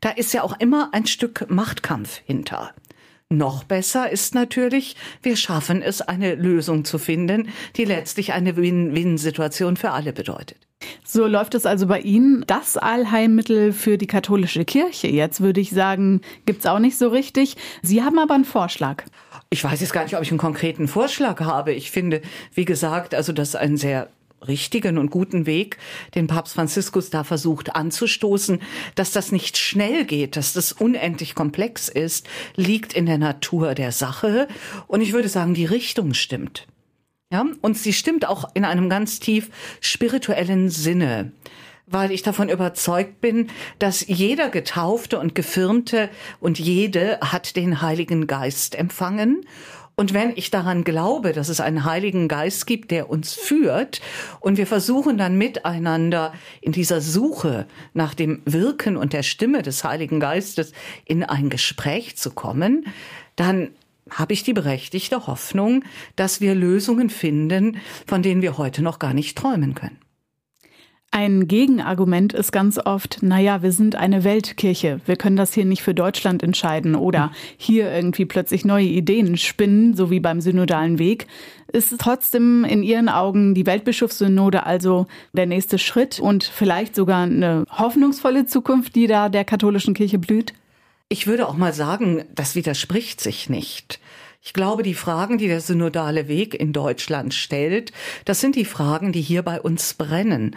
Da 0.00 0.10
ist 0.10 0.32
ja 0.32 0.42
auch 0.42 0.58
immer 0.58 0.90
ein 0.92 1.06
Stück 1.06 1.50
Machtkampf 1.50 2.22
hinter. 2.24 2.72
Noch 3.30 3.64
besser 3.64 4.10
ist 4.10 4.34
natürlich, 4.34 4.96
wir 5.22 5.36
schaffen 5.36 5.82
es, 5.82 6.02
eine 6.02 6.34
Lösung 6.34 6.84
zu 6.84 6.98
finden, 6.98 7.48
die 7.76 7.84
letztlich 7.84 8.32
eine 8.32 8.56
Win-Win-Situation 8.56 9.76
für 9.76 9.90
alle 9.90 10.12
bedeutet. 10.12 10.58
So 11.04 11.26
läuft 11.26 11.54
es 11.54 11.66
also 11.66 11.86
bei 11.86 12.00
Ihnen. 12.00 12.44
Das 12.46 12.76
Allheilmittel 12.76 13.72
für 13.72 13.96
die 13.98 14.06
katholische 14.06 14.64
Kirche. 14.64 15.08
Jetzt 15.08 15.40
würde 15.40 15.60
ich 15.60 15.70
sagen, 15.70 16.20
gibt's 16.46 16.66
auch 16.66 16.78
nicht 16.78 16.98
so 16.98 17.08
richtig. 17.08 17.56
Sie 17.82 18.02
haben 18.02 18.18
aber 18.18 18.34
einen 18.34 18.44
Vorschlag. 18.44 19.04
Ich 19.50 19.64
weiß 19.64 19.80
jetzt 19.80 19.92
gar 19.92 20.04
nicht, 20.04 20.16
ob 20.16 20.22
ich 20.22 20.30
einen 20.30 20.38
konkreten 20.38 20.86
Vorschlag 20.88 21.40
habe. 21.40 21.72
Ich 21.72 21.90
finde, 21.90 22.20
wie 22.52 22.64
gesagt, 22.64 23.14
also 23.14 23.32
das 23.32 23.50
ist 23.50 23.56
ein 23.56 23.76
sehr 23.76 24.10
richtigen 24.48 24.98
und 24.98 25.10
guten 25.10 25.46
Weg, 25.46 25.78
den 26.14 26.26
Papst 26.26 26.54
Franziskus 26.54 27.10
da 27.10 27.24
versucht 27.24 27.74
anzustoßen. 27.74 28.60
Dass 28.94 29.12
das 29.12 29.32
nicht 29.32 29.56
schnell 29.56 30.04
geht, 30.04 30.36
dass 30.36 30.52
das 30.52 30.72
unendlich 30.72 31.34
komplex 31.34 31.88
ist, 31.88 32.26
liegt 32.56 32.92
in 32.92 33.06
der 33.06 33.18
Natur 33.18 33.74
der 33.74 33.92
Sache. 33.92 34.48
Und 34.86 35.00
ich 35.00 35.12
würde 35.12 35.28
sagen, 35.28 35.54
die 35.54 35.66
Richtung 35.66 36.14
stimmt. 36.14 36.66
Ja, 37.32 37.46
und 37.62 37.76
sie 37.76 37.92
stimmt 37.92 38.28
auch 38.28 38.50
in 38.54 38.64
einem 38.64 38.88
ganz 38.88 39.18
tief 39.18 39.50
spirituellen 39.80 40.68
Sinne 40.68 41.32
weil 41.86 42.12
ich 42.12 42.22
davon 42.22 42.48
überzeugt 42.48 43.20
bin, 43.20 43.48
dass 43.78 44.06
jeder 44.06 44.48
Getaufte 44.48 45.18
und 45.18 45.34
Gefirmte 45.34 46.08
und 46.40 46.58
jede 46.58 47.18
hat 47.20 47.56
den 47.56 47.82
Heiligen 47.82 48.26
Geist 48.26 48.74
empfangen 48.74 49.44
Und 49.96 50.12
wenn 50.12 50.32
ich 50.36 50.50
daran 50.50 50.82
glaube, 50.82 51.32
dass 51.32 51.48
es 51.48 51.60
einen 51.60 51.84
Heiligen 51.84 52.26
Geist 52.26 52.66
gibt, 52.66 52.90
der 52.90 53.08
uns 53.08 53.32
führt, 53.32 54.00
und 54.40 54.58
wir 54.58 54.66
versuchen 54.66 55.18
dann 55.18 55.38
miteinander 55.38 56.32
in 56.60 56.72
dieser 56.72 57.00
Suche 57.00 57.66
nach 57.92 58.14
dem 58.14 58.42
Wirken 58.44 58.96
und 58.96 59.12
der 59.12 59.22
Stimme 59.22 59.62
des 59.62 59.84
Heiligen 59.84 60.18
Geistes 60.18 60.72
in 61.04 61.22
ein 61.22 61.48
Gespräch 61.48 62.16
zu 62.16 62.32
kommen, 62.32 62.86
dann 63.36 63.70
habe 64.10 64.32
ich 64.32 64.42
die 64.42 64.52
berechtigte 64.52 65.26
Hoffnung, 65.26 65.84
dass 66.16 66.40
wir 66.40 66.54
Lösungen 66.54 67.08
finden, 67.08 67.78
von 68.06 68.22
denen 68.22 68.42
wir 68.42 68.58
heute 68.58 68.82
noch 68.82 68.98
gar 68.98 69.14
nicht 69.14 69.38
träumen 69.38 69.74
können. 69.74 69.98
Ein 71.16 71.46
Gegenargument 71.46 72.32
ist 72.32 72.50
ganz 72.50 72.76
oft, 72.76 73.22
naja, 73.22 73.62
wir 73.62 73.70
sind 73.70 73.94
eine 73.94 74.24
Weltkirche. 74.24 75.00
Wir 75.06 75.14
können 75.14 75.36
das 75.36 75.54
hier 75.54 75.64
nicht 75.64 75.80
für 75.80 75.94
Deutschland 75.94 76.42
entscheiden 76.42 76.96
oder 76.96 77.30
hier 77.56 77.88
irgendwie 77.88 78.24
plötzlich 78.24 78.64
neue 78.64 78.86
Ideen 78.86 79.36
spinnen, 79.36 79.94
so 79.94 80.10
wie 80.10 80.18
beim 80.18 80.40
synodalen 80.40 80.98
Weg. 80.98 81.28
Ist 81.72 81.94
trotzdem 82.00 82.64
in 82.64 82.82
Ihren 82.82 83.08
Augen 83.08 83.54
die 83.54 83.64
Weltbischofssynode 83.64 84.66
also 84.66 85.06
der 85.32 85.46
nächste 85.46 85.78
Schritt 85.78 86.18
und 86.18 86.42
vielleicht 86.42 86.96
sogar 86.96 87.22
eine 87.22 87.64
hoffnungsvolle 87.70 88.46
Zukunft, 88.46 88.96
die 88.96 89.06
da 89.06 89.28
der 89.28 89.44
katholischen 89.44 89.94
Kirche 89.94 90.18
blüht? 90.18 90.52
Ich 91.08 91.28
würde 91.28 91.46
auch 91.46 91.56
mal 91.56 91.72
sagen, 91.72 92.24
das 92.34 92.56
widerspricht 92.56 93.20
sich 93.20 93.48
nicht. 93.48 94.00
Ich 94.42 94.52
glaube, 94.52 94.82
die 94.82 94.94
Fragen, 94.94 95.38
die 95.38 95.46
der 95.46 95.62
synodale 95.62 96.28
Weg 96.28 96.54
in 96.54 96.74
Deutschland 96.74 97.32
stellt, 97.32 97.92
das 98.26 98.40
sind 98.40 98.56
die 98.56 98.66
Fragen, 98.66 99.10
die 99.10 99.22
hier 99.22 99.42
bei 99.42 99.58
uns 99.58 99.94
brennen. 99.94 100.54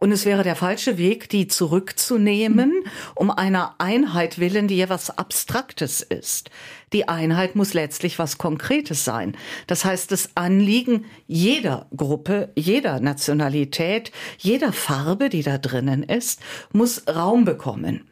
Und 0.00 0.12
es 0.12 0.24
wäre 0.24 0.44
der 0.44 0.54
falsche 0.54 0.96
Weg, 0.96 1.28
die 1.28 1.48
zurückzunehmen, 1.48 2.84
um 3.16 3.32
einer 3.32 3.74
Einheit 3.78 4.38
willen, 4.38 4.68
die 4.68 4.76
ja 4.76 4.88
was 4.88 5.16
Abstraktes 5.18 6.02
ist. 6.02 6.50
Die 6.92 7.08
Einheit 7.08 7.56
muss 7.56 7.74
letztlich 7.74 8.18
was 8.18 8.38
Konkretes 8.38 9.04
sein. 9.04 9.36
Das 9.66 9.84
heißt, 9.84 10.12
das 10.12 10.30
Anliegen 10.36 11.04
jeder 11.26 11.86
Gruppe, 11.96 12.50
jeder 12.54 13.00
Nationalität, 13.00 14.12
jeder 14.38 14.72
Farbe, 14.72 15.28
die 15.28 15.42
da 15.42 15.58
drinnen 15.58 16.04
ist, 16.04 16.40
muss 16.72 17.02
Raum 17.08 17.44
bekommen. 17.44 18.04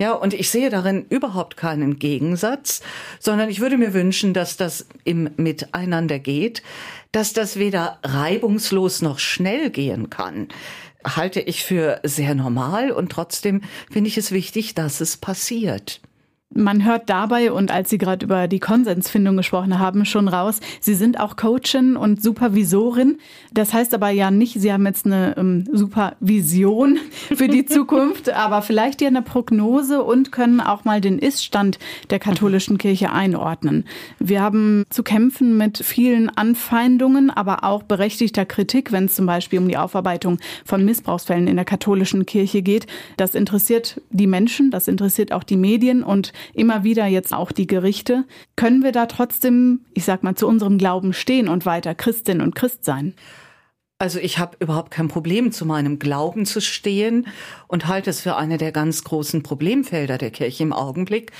Ja, 0.00 0.12
und 0.12 0.34
ich 0.34 0.50
sehe 0.50 0.70
darin 0.70 1.06
überhaupt 1.08 1.56
keinen 1.56 2.00
Gegensatz, 2.00 2.82
sondern 3.20 3.48
ich 3.48 3.60
würde 3.60 3.78
mir 3.78 3.94
wünschen, 3.94 4.34
dass 4.34 4.56
das 4.56 4.88
im 5.04 5.30
Miteinander 5.36 6.18
geht, 6.18 6.62
dass 7.12 7.32
das 7.32 7.60
weder 7.60 8.00
reibungslos 8.02 9.02
noch 9.02 9.20
schnell 9.20 9.70
gehen 9.70 10.10
kann 10.10 10.48
halte 11.04 11.40
ich 11.40 11.64
für 11.64 12.00
sehr 12.02 12.34
normal 12.34 12.90
und 12.90 13.12
trotzdem 13.12 13.62
finde 13.90 14.08
ich 14.08 14.18
es 14.18 14.32
wichtig, 14.32 14.74
dass 14.74 15.00
es 15.00 15.16
passiert. 15.16 16.00
Man 16.54 16.84
hört 16.84 17.10
dabei 17.10 17.50
und 17.50 17.72
als 17.72 17.90
Sie 17.90 17.98
gerade 17.98 18.24
über 18.24 18.46
die 18.46 18.60
Konsensfindung 18.60 19.36
gesprochen 19.36 19.78
haben, 19.78 20.04
schon 20.04 20.28
raus, 20.28 20.60
Sie 20.80 20.94
sind 20.94 21.18
auch 21.18 21.36
Coachin 21.36 21.96
und 21.96 22.22
Supervisorin. 22.22 23.18
Das 23.52 23.72
heißt 23.72 23.92
aber 23.92 24.10
ja 24.10 24.30
nicht, 24.30 24.60
Sie 24.60 24.72
haben 24.72 24.86
jetzt 24.86 25.06
eine 25.06 25.36
ähm, 25.36 25.68
Supervision 25.72 26.98
für 27.34 27.48
die 27.48 27.66
Zukunft, 27.66 28.30
aber 28.30 28.62
vielleicht 28.62 29.00
ja 29.00 29.08
eine 29.08 29.22
Prognose 29.22 30.02
und 30.02 30.30
können 30.30 30.60
auch 30.60 30.84
mal 30.84 31.00
den 31.00 31.18
Iststand 31.18 31.78
der 32.10 32.20
katholischen 32.20 32.78
Kirche 32.78 33.10
einordnen. 33.12 33.84
Wir 34.18 34.40
haben 34.40 34.84
zu 34.90 35.02
kämpfen 35.02 35.56
mit 35.56 35.78
vielen 35.78 36.30
Anfeindungen, 36.30 37.30
aber 37.30 37.64
auch 37.64 37.82
berechtigter 37.82 38.44
Kritik, 38.44 38.92
wenn 38.92 39.06
es 39.06 39.14
zum 39.14 39.26
Beispiel 39.26 39.58
um 39.58 39.68
die 39.68 39.76
Aufarbeitung 39.76 40.38
von 40.64 40.84
Missbrauchsfällen 40.84 41.48
in 41.48 41.56
der 41.56 41.64
katholischen 41.64 42.26
Kirche 42.26 42.62
geht. 42.62 42.86
Das 43.16 43.34
interessiert 43.34 44.00
die 44.10 44.26
Menschen, 44.26 44.70
das 44.70 44.86
interessiert 44.86 45.32
auch 45.32 45.42
die 45.42 45.56
Medien 45.56 46.02
und 46.02 46.32
immer 46.52 46.84
wieder 46.84 47.06
jetzt 47.06 47.32
auch 47.32 47.52
die 47.52 47.66
Gerichte. 47.66 48.24
Können 48.56 48.82
wir 48.82 48.92
da 48.92 49.06
trotzdem, 49.06 49.84
ich 49.94 50.04
sag 50.04 50.22
mal, 50.22 50.34
zu 50.34 50.46
unserem 50.46 50.78
Glauben 50.78 51.12
stehen 51.12 51.48
und 51.48 51.66
weiter 51.66 51.94
Christin 51.94 52.40
und 52.40 52.54
Christ 52.54 52.84
sein? 52.84 53.14
Also 53.98 54.18
ich 54.18 54.38
habe 54.38 54.56
überhaupt 54.58 54.90
kein 54.90 55.08
Problem, 55.08 55.52
zu 55.52 55.64
meinem 55.64 55.98
Glauben 55.98 56.46
zu 56.46 56.60
stehen 56.60 57.26
und 57.68 57.86
halte 57.86 58.10
es 58.10 58.20
für 58.20 58.36
eine 58.36 58.58
der 58.58 58.72
ganz 58.72 59.04
großen 59.04 59.42
Problemfelder 59.42 60.18
der 60.18 60.30
Kirche 60.30 60.64
im 60.64 60.72
Augenblick, 60.72 61.30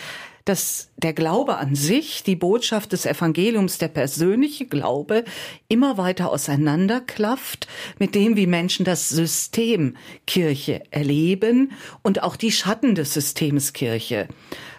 dass 0.45 0.91
der 0.97 1.15
Glaube 1.15 1.57
an 1.57 1.75
sich, 1.75 2.23
die 2.23 2.37
Botschaft 2.37 2.93
des 2.93 3.07
Evangeliums, 3.07 3.79
der 3.79 3.89
persönliche 3.89 4.67
Glaube 4.67 5.25
immer 5.69 5.97
weiter 5.97 6.31
auseinanderklafft 6.31 7.67
mit 7.99 8.15
dem, 8.15 8.37
wie 8.37 8.47
Menschen 8.47 8.85
das 8.85 9.09
System 9.09 9.97
Kirche 10.27 10.83
erleben 10.91 11.73
und 12.03 12.23
auch 12.23 12.37
die 12.37 12.53
Schatten 12.53 12.95
des 12.95 13.15
Systems 13.15 13.73
Kirche. 13.73 14.29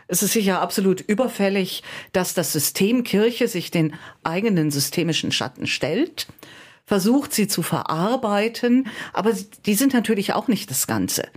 Es 0.07 0.21
ist 0.21 0.33
sicher 0.33 0.61
absolut 0.61 1.01
überfällig, 1.01 1.83
dass 2.11 2.33
das 2.33 2.53
System 2.53 3.03
Kirche 3.03 3.47
sich 3.47 3.71
den 3.71 3.95
eigenen 4.23 4.71
systemischen 4.71 5.31
Schatten 5.31 5.67
stellt, 5.67 6.27
versucht 6.85 7.33
sie 7.33 7.47
zu 7.47 7.63
verarbeiten, 7.63 8.87
aber 9.13 9.33
die 9.65 9.73
sind 9.73 9.93
natürlich 9.93 10.33
auch 10.33 10.47
nicht 10.47 10.69
das 10.69 10.85
Ganze. 10.85 11.27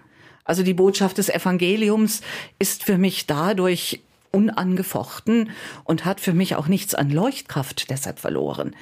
Also 0.44 0.62
die 0.62 0.74
Botschaft 0.74 1.18
des 1.18 1.28
Evangeliums 1.28 2.20
ist 2.58 2.84
für 2.84 2.98
mich 2.98 3.26
dadurch 3.26 4.02
unangefochten 4.30 5.50
und 5.84 6.04
hat 6.04 6.20
für 6.20 6.34
mich 6.34 6.54
auch 6.56 6.68
nichts 6.68 6.94
an 6.94 7.10
Leuchtkraft 7.10 7.90
deshalb 7.90 8.18
verloren. 8.18 8.74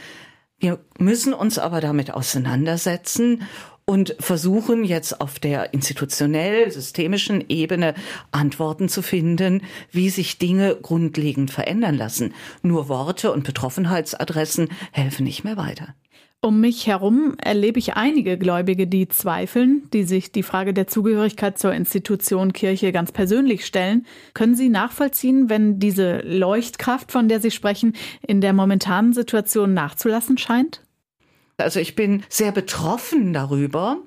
Wir 0.58 0.78
müssen 0.98 1.34
uns 1.34 1.58
aber 1.58 1.80
damit 1.80 2.10
auseinandersetzen 2.10 3.42
und 3.86 4.16
versuchen 4.18 4.84
jetzt 4.84 5.20
auf 5.20 5.38
der 5.38 5.72
institutionell 5.72 6.70
systemischen 6.72 7.44
Ebene 7.48 7.94
Antworten 8.32 8.88
zu 8.88 9.00
finden, 9.00 9.62
wie 9.92 10.10
sich 10.10 10.38
Dinge 10.38 10.76
grundlegend 10.82 11.52
verändern 11.52 11.96
lassen. 11.96 12.34
Nur 12.62 12.88
Worte 12.88 13.32
und 13.32 13.44
Betroffenheitsadressen 13.44 14.68
helfen 14.90 15.24
nicht 15.24 15.44
mehr 15.44 15.56
weiter. 15.56 15.94
Um 16.42 16.60
mich 16.60 16.86
herum 16.86 17.34
erlebe 17.42 17.78
ich 17.78 17.94
einige 17.94 18.36
Gläubige, 18.38 18.86
die 18.86 19.08
zweifeln, 19.08 19.88
die 19.92 20.04
sich 20.04 20.32
die 20.32 20.42
Frage 20.42 20.74
der 20.74 20.86
Zugehörigkeit 20.86 21.58
zur 21.58 21.72
Institution 21.72 22.52
Kirche 22.52 22.92
ganz 22.92 23.10
persönlich 23.10 23.64
stellen. 23.64 24.04
Können 24.34 24.54
Sie 24.54 24.68
nachvollziehen, 24.68 25.48
wenn 25.48 25.78
diese 25.78 26.18
Leuchtkraft, 26.18 27.10
von 27.10 27.28
der 27.28 27.40
Sie 27.40 27.50
sprechen, 27.50 27.94
in 28.26 28.40
der 28.40 28.52
momentanen 28.52 29.12
Situation 29.12 29.74
nachzulassen 29.74 30.38
scheint? 30.38 30.85
Also 31.58 31.80
ich 31.80 31.94
bin 31.94 32.22
sehr 32.28 32.52
betroffen 32.52 33.32
darüber. 33.32 33.98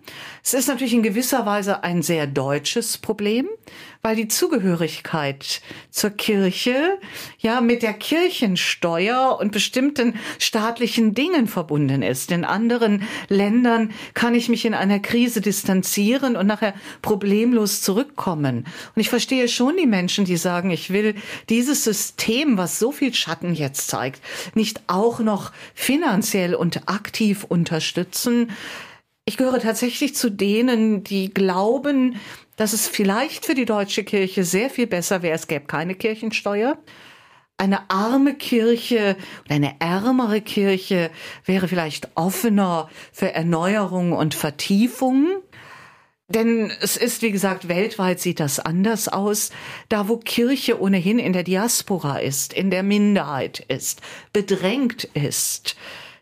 Es 0.43 0.53
ist 0.53 0.67
natürlich 0.67 0.93
in 0.93 1.01
gewisser 1.01 1.47
Weise 1.47 1.83
ein 1.83 2.03
sehr 2.03 2.27
deutsches 2.27 2.99
Problem, 2.99 3.47
weil 4.01 4.15
die 4.15 4.29
Zugehörigkeit 4.29 5.61
zur 5.89 6.11
Kirche 6.11 6.97
ja 7.39 7.59
mit 7.59 7.83
der 7.83 7.93
Kirchensteuer 7.93 9.37
und 9.39 9.51
bestimmten 9.51 10.15
staatlichen 10.37 11.13
Dingen 11.13 11.47
verbunden 11.47 12.01
ist. 12.01 12.31
In 12.31 12.45
anderen 12.45 13.03
Ländern 13.27 13.91
kann 14.13 14.35
ich 14.35 14.47
mich 14.47 14.65
in 14.65 14.73
einer 14.73 14.99
Krise 14.99 15.41
distanzieren 15.41 16.37
und 16.37 16.47
nachher 16.47 16.73
problemlos 17.01 17.81
zurückkommen. 17.81 18.65
Und 18.95 19.01
ich 19.01 19.09
verstehe 19.09 19.49
schon 19.49 19.75
die 19.75 19.87
Menschen, 19.87 20.23
die 20.23 20.37
sagen, 20.37 20.71
ich 20.71 20.91
will 20.91 21.15
dieses 21.49 21.83
System, 21.83 22.57
was 22.57 22.79
so 22.79 22.93
viel 22.93 23.13
Schatten 23.13 23.53
jetzt 23.53 23.89
zeigt, 23.89 24.21
nicht 24.55 24.81
auch 24.87 25.19
noch 25.19 25.51
finanziell 25.73 26.55
und 26.55 26.87
aktiv 26.87 27.43
unterstützen. 27.43 28.51
Ich 29.25 29.37
gehöre 29.37 29.59
tatsächlich 29.59 30.15
zu 30.15 30.31
denen, 30.31 31.03
die 31.03 31.31
glauben, 31.31 32.15
dass 32.59 32.73
es 32.73 32.89
vielleicht 32.89 33.45
für 33.45 33.55
die 33.55 33.63
deutsche 33.63 34.03
Kirche 34.03 34.43
sehr 34.43 34.69
viel 34.69 34.85
besser 34.85 35.21
wäre, 35.21 35.33
es 35.33 35.47
gäbe 35.47 35.65
keine 35.65 35.95
Kirchensteuer. 35.95 36.77
Eine 37.55 37.89
arme 37.89 38.35
Kirche 38.35 39.15
oder 39.45 39.55
eine 39.55 39.79
ärmere 39.79 40.41
Kirche 40.41 41.09
wäre 41.45 41.69
vielleicht 41.69 42.09
offener 42.15 42.89
für 43.13 43.31
Erneuerung 43.31 44.11
und 44.11 44.35
Vertiefung. 44.35 45.27
Denn 46.27 46.69
es 46.81 46.97
ist, 46.97 47.21
wie 47.21 47.31
gesagt, 47.31 47.69
weltweit 47.69 48.19
sieht 48.19 48.41
das 48.41 48.59
anders 48.59 49.07
aus. 49.07 49.51
Da, 49.87 50.09
wo 50.09 50.17
Kirche 50.17 50.81
ohnehin 50.81 51.17
in 51.17 51.31
der 51.31 51.43
Diaspora 51.43 52.17
ist, 52.17 52.51
in 52.51 52.71
der 52.71 52.83
Minderheit 52.83 53.61
ist, 53.69 54.01
bedrängt 54.33 55.05
ist, 55.13 55.77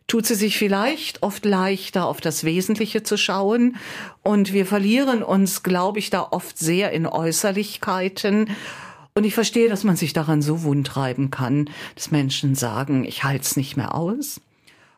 tut 0.07 0.25
sie 0.25 0.35
sich 0.35 0.57
vielleicht 0.57 1.21
oft 1.21 1.45
leichter, 1.45 2.05
auf 2.05 2.21
das 2.21 2.43
Wesentliche 2.43 3.03
zu 3.03 3.17
schauen. 3.17 3.75
Und 4.23 4.53
wir 4.53 4.65
verlieren 4.65 5.21
uns, 5.21 5.63
glaube 5.63 5.99
ich, 5.99 6.09
da 6.09 6.27
oft 6.31 6.57
sehr 6.57 6.91
in 6.91 7.05
Äußerlichkeiten. 7.05 8.49
Und 9.13 9.23
ich 9.25 9.33
verstehe, 9.33 9.69
dass 9.69 9.83
man 9.83 9.95
sich 9.95 10.13
daran 10.13 10.41
so 10.41 10.63
wundreiben 10.63 11.29
kann, 11.29 11.69
dass 11.95 12.11
Menschen 12.11 12.55
sagen, 12.55 13.03
ich 13.03 13.23
halte 13.23 13.43
es 13.43 13.57
nicht 13.57 13.75
mehr 13.75 13.95
aus. 13.95 14.39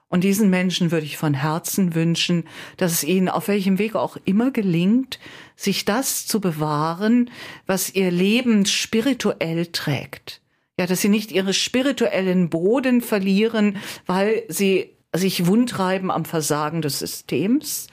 Und 0.10 0.24
diesen 0.24 0.50
Menschen 0.50 0.92
würde 0.92 1.06
ich 1.06 1.18
von 1.18 1.36
Herzen 1.36 1.94
wünschen, 1.94 2.44
dass 2.78 2.92
es 2.92 3.04
ihnen 3.04 3.30
auf 3.30 3.48
welchem 3.48 3.78
Weg 3.78 3.96
auch 3.96 4.18
immer 4.26 4.50
gelingt, 4.50 5.20
sich 5.56 5.86
das 5.86 6.26
zu 6.26 6.42
bewahren, 6.42 7.30
was 7.68 7.94
ihr 7.94 8.10
Leben 8.10 8.66
spirituell 8.66 9.68
trägt. 9.68 10.42
Ja, 10.80 10.88
dass 10.88 11.02
sie 11.02 11.10
nicht 11.10 11.32
ihre 11.32 11.54
spirituellen 11.54 12.50
Boden 12.50 13.02
verlieren, 13.02 13.78
weil 14.06 14.44
sie 14.48 14.96
sich 15.16 15.48
wundreiben 15.48 16.12
am 16.12 16.26
Versagen 16.26 16.82
des 16.82 17.00
Systems 17.00 17.88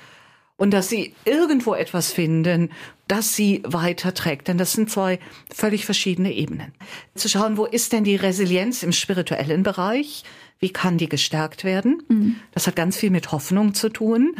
und 0.56 0.70
dass 0.70 0.88
sie 0.88 1.14
irgendwo 1.24 1.74
etwas 1.74 2.12
finden, 2.12 2.70
das 3.08 3.34
sie 3.34 3.62
weiterträgt. 3.64 4.48
Denn 4.48 4.58
das 4.58 4.72
sind 4.72 4.90
zwei 4.90 5.18
völlig 5.54 5.84
verschiedene 5.84 6.32
Ebenen. 6.32 6.72
Zu 7.14 7.28
schauen, 7.28 7.56
wo 7.56 7.66
ist 7.66 7.92
denn 7.92 8.04
die 8.04 8.16
Resilienz 8.16 8.82
im 8.82 8.92
spirituellen 8.92 9.62
Bereich? 9.62 10.24
Wie 10.58 10.70
kann 10.70 10.96
die 10.96 11.08
gestärkt 11.08 11.64
werden? 11.64 12.02
Mhm. 12.08 12.36
Das 12.52 12.66
hat 12.66 12.76
ganz 12.76 12.96
viel 12.96 13.10
mit 13.10 13.32
Hoffnung 13.32 13.74
zu 13.74 13.90
tun. 13.90 14.36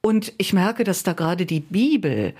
Und 0.00 0.32
ich 0.38 0.52
merke, 0.52 0.82
dass 0.82 1.04
da 1.04 1.12
gerade 1.12 1.46
die 1.46 1.60
Bibel 1.60 2.34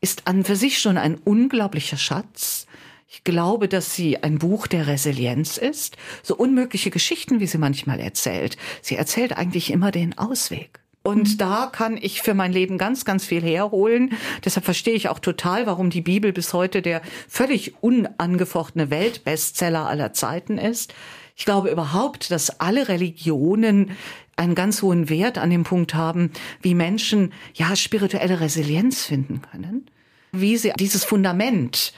ist 0.00 0.26
an 0.26 0.44
für 0.44 0.56
sich 0.56 0.78
schon 0.78 0.96
ein 0.96 1.16
unglaublicher 1.16 1.98
Schatz. 1.98 2.66
Ich 3.12 3.24
glaube, 3.24 3.66
dass 3.66 3.96
sie 3.96 4.22
ein 4.22 4.38
Buch 4.38 4.68
der 4.68 4.86
Resilienz 4.86 5.56
ist. 5.56 5.96
So 6.22 6.36
unmögliche 6.36 6.90
Geschichten, 6.92 7.40
wie 7.40 7.48
sie 7.48 7.58
manchmal 7.58 7.98
erzählt. 7.98 8.56
Sie 8.82 8.94
erzählt 8.94 9.36
eigentlich 9.36 9.72
immer 9.72 9.90
den 9.90 10.16
Ausweg. 10.16 10.78
Und 11.02 11.28
mhm. 11.28 11.38
da 11.38 11.70
kann 11.72 11.98
ich 12.00 12.22
für 12.22 12.34
mein 12.34 12.52
Leben 12.52 12.78
ganz, 12.78 13.04
ganz 13.04 13.24
viel 13.26 13.42
herholen. 13.42 14.12
Deshalb 14.44 14.64
verstehe 14.64 14.94
ich 14.94 15.08
auch 15.08 15.18
total, 15.18 15.66
warum 15.66 15.90
die 15.90 16.02
Bibel 16.02 16.32
bis 16.32 16.52
heute 16.52 16.82
der 16.82 17.02
völlig 17.28 17.74
unangefochtene 17.82 18.90
Weltbestseller 18.90 19.88
aller 19.88 20.12
Zeiten 20.12 20.56
ist. 20.56 20.94
Ich 21.34 21.44
glaube 21.44 21.70
überhaupt, 21.70 22.30
dass 22.30 22.60
alle 22.60 22.86
Religionen 22.86 23.90
einen 24.36 24.54
ganz 24.54 24.82
hohen 24.82 25.08
Wert 25.08 25.36
an 25.36 25.50
dem 25.50 25.64
Punkt 25.64 25.94
haben, 25.94 26.30
wie 26.62 26.76
Menschen 26.76 27.32
ja 27.54 27.74
spirituelle 27.74 28.38
Resilienz 28.38 29.04
finden 29.04 29.42
können, 29.42 29.86
wie 30.30 30.56
sie 30.56 30.72
dieses 30.78 31.04
Fundament 31.04 31.92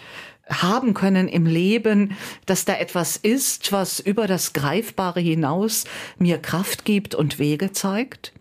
haben 0.52 0.94
können 0.94 1.28
im 1.28 1.46
Leben, 1.46 2.16
dass 2.46 2.64
da 2.64 2.74
etwas 2.74 3.16
ist, 3.16 3.72
was 3.72 4.00
über 4.00 4.26
das 4.26 4.52
Greifbare 4.52 5.20
hinaus 5.20 5.84
mir 6.18 6.38
Kraft 6.38 6.84
gibt 6.84 7.14
und 7.14 7.38
Wege 7.38 7.72
zeigt. 7.72 8.32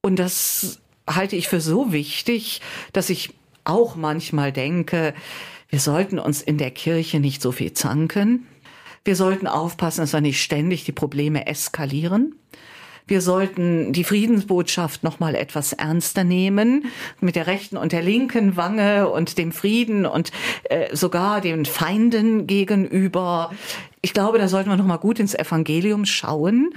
Und 0.00 0.18
das 0.18 0.80
halte 1.08 1.36
ich 1.36 1.48
für 1.48 1.60
so 1.60 1.92
wichtig, 1.92 2.60
dass 2.92 3.10
ich 3.10 3.34
auch 3.64 3.96
manchmal 3.96 4.52
denke, 4.52 5.14
wir 5.68 5.80
sollten 5.80 6.18
uns 6.18 6.42
in 6.42 6.58
der 6.58 6.70
Kirche 6.70 7.20
nicht 7.20 7.42
so 7.42 7.52
viel 7.52 7.72
zanken. 7.72 8.46
Wir 9.04 9.16
sollten 9.16 9.46
aufpassen, 9.46 10.02
dass 10.02 10.12
wir 10.12 10.20
nicht 10.20 10.42
ständig 10.42 10.84
die 10.84 10.92
Probleme 10.92 11.46
eskalieren. 11.46 12.36
Wir 13.06 13.20
sollten 13.20 13.92
die 13.92 14.04
Friedensbotschaft 14.04 15.04
noch 15.04 15.20
mal 15.20 15.34
etwas 15.34 15.74
ernster 15.74 16.24
nehmen 16.24 16.86
mit 17.20 17.36
der 17.36 17.46
rechten 17.46 17.76
und 17.76 17.92
der 17.92 18.02
linken 18.02 18.56
Wange 18.56 19.10
und 19.10 19.36
dem 19.36 19.52
Frieden 19.52 20.06
und 20.06 20.32
äh, 20.64 20.94
sogar 20.96 21.42
den 21.42 21.66
Feinden 21.66 22.46
gegenüber. 22.46 23.52
Ich 24.00 24.14
glaube, 24.14 24.38
da 24.38 24.48
sollten 24.48 24.70
wir 24.70 24.76
noch 24.76 24.86
mal 24.86 24.96
gut 24.96 25.18
ins 25.18 25.34
Evangelium 25.34 26.06
schauen 26.06 26.70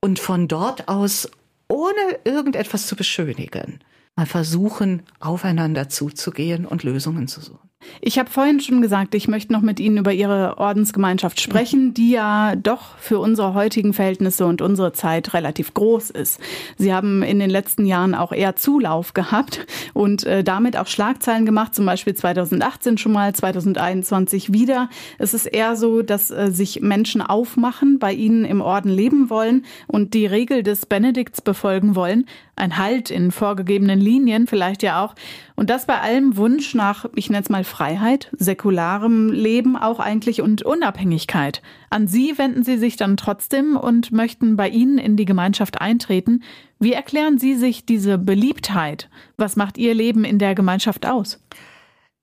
und 0.00 0.18
von 0.18 0.48
dort 0.48 0.88
aus 0.88 1.30
ohne 1.68 2.18
irgendetwas 2.24 2.86
zu 2.86 2.94
beschönigen, 2.94 3.80
mal 4.16 4.26
versuchen, 4.26 5.02
aufeinander 5.18 5.88
zuzugehen 5.88 6.66
und 6.66 6.82
Lösungen 6.82 7.26
zu 7.26 7.40
suchen. 7.40 7.70
Ich 8.00 8.18
habe 8.18 8.30
vorhin 8.30 8.60
schon 8.60 8.82
gesagt, 8.82 9.14
ich 9.14 9.28
möchte 9.28 9.52
noch 9.52 9.62
mit 9.62 9.80
Ihnen 9.80 9.98
über 9.98 10.12
Ihre 10.12 10.58
Ordensgemeinschaft 10.58 11.40
sprechen, 11.40 11.94
die 11.94 12.10
ja 12.10 12.54
doch 12.56 12.98
für 12.98 13.18
unsere 13.18 13.54
heutigen 13.54 13.92
Verhältnisse 13.92 14.46
und 14.46 14.62
unsere 14.62 14.92
Zeit 14.92 15.34
relativ 15.34 15.74
groß 15.74 16.10
ist. 16.10 16.40
Sie 16.76 16.92
haben 16.92 17.22
in 17.22 17.38
den 17.38 17.50
letzten 17.50 17.86
Jahren 17.86 18.14
auch 18.14 18.32
eher 18.32 18.56
Zulauf 18.56 19.14
gehabt 19.14 19.66
und 19.92 20.24
äh, 20.24 20.44
damit 20.44 20.76
auch 20.76 20.86
Schlagzeilen 20.86 21.46
gemacht, 21.46 21.74
zum 21.74 21.86
Beispiel 21.86 22.14
2018 22.14 22.98
schon 22.98 23.12
mal, 23.12 23.34
2021 23.34 24.52
wieder. 24.52 24.88
Es 25.18 25.34
ist 25.34 25.46
eher 25.46 25.76
so, 25.76 26.02
dass 26.02 26.30
äh, 26.30 26.50
sich 26.50 26.80
Menschen 26.80 27.22
aufmachen, 27.22 27.98
bei 27.98 28.12
Ihnen 28.12 28.44
im 28.44 28.60
Orden 28.60 28.90
leben 28.90 29.30
wollen 29.30 29.64
und 29.86 30.14
die 30.14 30.26
Regel 30.26 30.62
des 30.62 30.86
Benedikts 30.86 31.40
befolgen 31.40 31.94
wollen. 31.94 32.26
Ein 32.56 32.78
Halt 32.78 33.10
in 33.10 33.32
vorgegebenen 33.32 34.00
Linien 34.00 34.46
vielleicht 34.46 34.82
ja 34.82 35.04
auch. 35.04 35.14
Und 35.56 35.70
das 35.70 35.86
bei 35.86 36.00
allem 36.00 36.36
Wunsch 36.36 36.74
nach, 36.74 37.06
ich 37.14 37.28
nenne 37.28 37.42
es 37.42 37.50
mal 37.50 37.64
Freiheit, 37.64 38.30
säkularem 38.32 39.30
Leben 39.30 39.76
auch 39.76 39.98
eigentlich 39.98 40.40
und 40.40 40.62
Unabhängigkeit. 40.62 41.62
An 41.90 42.06
Sie 42.06 42.38
wenden 42.38 42.62
Sie 42.62 42.78
sich 42.78 42.96
dann 42.96 43.16
trotzdem 43.16 43.76
und 43.76 44.12
möchten 44.12 44.56
bei 44.56 44.68
Ihnen 44.68 44.98
in 44.98 45.16
die 45.16 45.24
Gemeinschaft 45.24 45.80
eintreten. 45.80 46.42
Wie 46.78 46.92
erklären 46.92 47.38
Sie 47.38 47.54
sich 47.54 47.86
diese 47.86 48.18
Beliebtheit? 48.18 49.08
Was 49.36 49.56
macht 49.56 49.78
Ihr 49.78 49.94
Leben 49.94 50.24
in 50.24 50.38
der 50.38 50.54
Gemeinschaft 50.54 51.06
aus? 51.06 51.40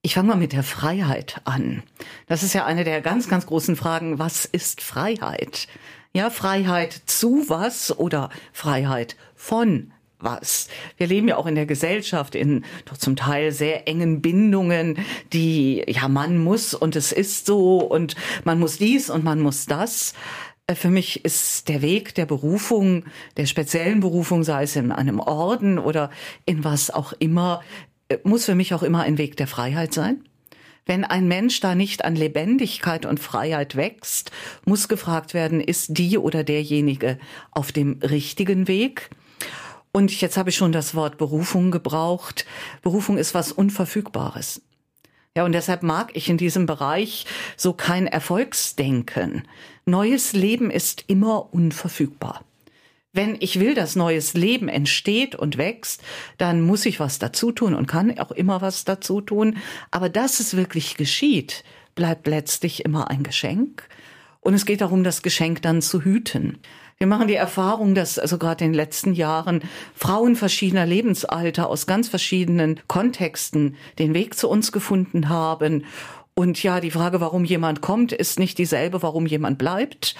Ich 0.04 0.16
fange 0.16 0.30
mal 0.30 0.38
mit 0.38 0.54
der 0.54 0.64
Freiheit 0.64 1.42
an. 1.44 1.84
Das 2.26 2.42
ist 2.42 2.54
ja 2.54 2.66
eine 2.66 2.84
der 2.84 3.02
ganz, 3.02 3.30
ganz 3.30 3.46
großen 3.46 3.76
Fragen. 3.76 4.18
Was 4.18 4.46
ist 4.46 4.82
Freiheit? 4.82 5.68
Ja, 6.14 6.30
Freiheit 6.30 6.94
zu 7.06 7.46
was 7.48 7.98
oder 7.98 8.30
Freiheit 8.52 9.16
von 9.36 9.92
was. 10.24 10.68
Wir 10.98 11.08
leben 11.08 11.28
ja 11.28 11.38
auch 11.38 11.46
in 11.46 11.56
der 11.56 11.66
Gesellschaft 11.66 12.36
in 12.36 12.64
doch 12.86 12.98
zum 12.98 13.16
Teil 13.16 13.52
sehr 13.52 13.88
engen 13.88 14.22
Bindungen, 14.22 14.98
die, 15.34 15.84
ja, 15.88 16.08
man 16.08 16.38
muss 16.38 16.74
und 16.74 16.96
es 16.96 17.12
ist 17.12 17.46
so 17.46 17.80
und 17.80 18.16
man 18.44 18.60
muss 18.60 18.78
dies 18.78 19.10
und 19.10 19.24
man 19.24 19.40
muss 19.40 19.66
das. 19.66 20.14
Äh, 20.68 20.76
für 20.76 20.90
mich 20.90 21.24
ist 21.26 21.70
der 21.70 21.82
Weg 21.82 22.16
der 22.16 22.26
Berufung, 22.26 23.06
der 23.38 23.46
speziellen 23.46 24.00
Berufung, 24.00 24.44
sei 24.44 24.64
es 24.64 24.76
in 24.76 24.92
einem 24.92 25.20
Orden 25.20 25.80
oder 25.80 26.10
in 26.46 26.64
was 26.64 26.92
auch 26.92 27.14
immer, 27.14 27.62
äh, 28.10 28.18
muss 28.24 28.46
für 28.46 28.56
mich 28.56 28.74
auch 28.74 28.84
immer 28.84 29.02
ein 29.02 29.18
Weg 29.18 29.38
der 29.38 29.48
Freiheit 29.48 29.94
sein. 29.94 30.24
Wenn 30.86 31.06
ein 31.06 31.28
Mensch 31.28 31.60
da 31.60 31.76
nicht 31.76 32.04
an 32.04 32.16
Lebendigkeit 32.16 33.06
und 33.06 33.20
Freiheit 33.20 33.76
wächst, 33.76 34.32
muss 34.66 34.88
gefragt 34.88 35.34
werden, 35.34 35.62
ist 35.62 35.98
die 35.98 36.18
oder 36.18 36.44
derjenige 36.44 37.20
auf 37.52 37.72
dem 37.72 38.00
richtigen 38.02 38.68
Weg? 38.68 39.10
Und 39.92 40.22
jetzt 40.22 40.38
habe 40.38 40.50
ich 40.50 40.56
schon 40.56 40.72
das 40.72 40.96
Wort 40.96 41.18
Berufung 41.18 41.72
gebraucht. 41.72 42.46
Berufung 42.82 43.18
ist 43.18 43.34
was 43.34 43.52
Unverfügbares. 43.52 44.62
Ja, 45.36 45.46
und 45.46 45.54
deshalb 45.54 45.84
mag 45.84 46.12
ich 46.14 46.30
in 46.30 46.38
diesem 46.38 46.66
Bereich 46.66 47.26
so 47.56 47.74
kein 47.74 48.08
Erfolgsdenken. 48.08 49.48
Neues 49.86 50.34
Leben 50.34 50.70
ist 50.70 51.06
immer 51.08 51.54
unverfügbar. 51.54 52.44
Wenn 53.14 53.36
ich 53.40 53.60
will, 53.60 53.74
dass 53.74 53.98
neues 53.98 54.34
Leben 54.34 54.70
entsteht 54.70 55.36
und 55.36 55.58
wächst, 55.58 56.02
dann 56.38 56.62
muss 56.62 56.86
ich 56.86 57.00
was 57.02 57.20
dazu 57.20 57.52
tun 57.52 57.76
und 57.76 57.88
kann 57.88 58.18
auch 58.20 58.32
immer 58.32 58.62
was 58.62 58.86
dazu 58.86 59.20
tun. 59.20 59.58
Aber 59.90 60.08
dass 60.08 60.40
es 60.40 60.56
wirklich 60.56 60.96
geschieht, 60.96 61.66
bleibt 61.96 62.28
letztlich 62.28 62.86
immer 62.86 63.10
ein 63.10 63.24
Geschenk. 63.24 63.88
Und 64.40 64.54
es 64.54 64.66
geht 64.66 64.82
darum, 64.82 65.04
das 65.04 65.22
Geschenk 65.22 65.62
dann 65.62 65.82
zu 65.82 66.04
hüten. 66.04 66.60
Wir 67.02 67.08
machen 67.08 67.28
die 67.28 67.34
Erfahrung, 67.34 67.96
dass 67.96 68.20
also 68.20 68.38
gerade 68.38 68.64
in 68.64 68.74
den 68.74 68.76
letzten 68.76 69.14
Jahren 69.14 69.64
Frauen 69.96 70.36
verschiedener 70.36 70.86
Lebensalter 70.86 71.68
aus 71.68 71.88
ganz 71.88 72.10
verschiedenen 72.10 72.80
Kontexten 72.86 73.76
den 73.98 74.14
Weg 74.14 74.38
zu 74.38 74.48
uns 74.48 74.72
gefunden 74.72 75.28
haben. 75.28 75.86
Und 76.36 76.62
ja, 76.62 76.80
die 76.80 76.92
Frage, 76.92 77.20
warum 77.20 77.44
jemand 77.44 77.82
kommt, 77.82 78.12
ist 78.12 78.38
nicht 78.38 78.60
dieselbe, 78.60 79.02
warum 79.02 79.26
jemand 79.26 79.58
bleibt. 79.58 80.14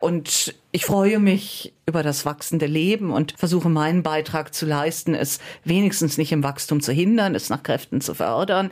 Und 0.00 0.54
ich 0.70 0.84
freue 0.84 1.18
mich 1.18 1.72
über 1.86 2.02
das 2.02 2.26
wachsende 2.26 2.66
Leben 2.66 3.10
und 3.10 3.32
versuche 3.38 3.70
meinen 3.70 4.02
Beitrag 4.02 4.52
zu 4.52 4.66
leisten, 4.66 5.14
es 5.14 5.38
wenigstens 5.64 6.18
nicht 6.18 6.32
im 6.32 6.42
Wachstum 6.42 6.82
zu 6.82 6.92
hindern, 6.92 7.34
es 7.34 7.48
nach 7.48 7.62
Kräften 7.62 8.02
zu 8.02 8.12
fördern. 8.12 8.68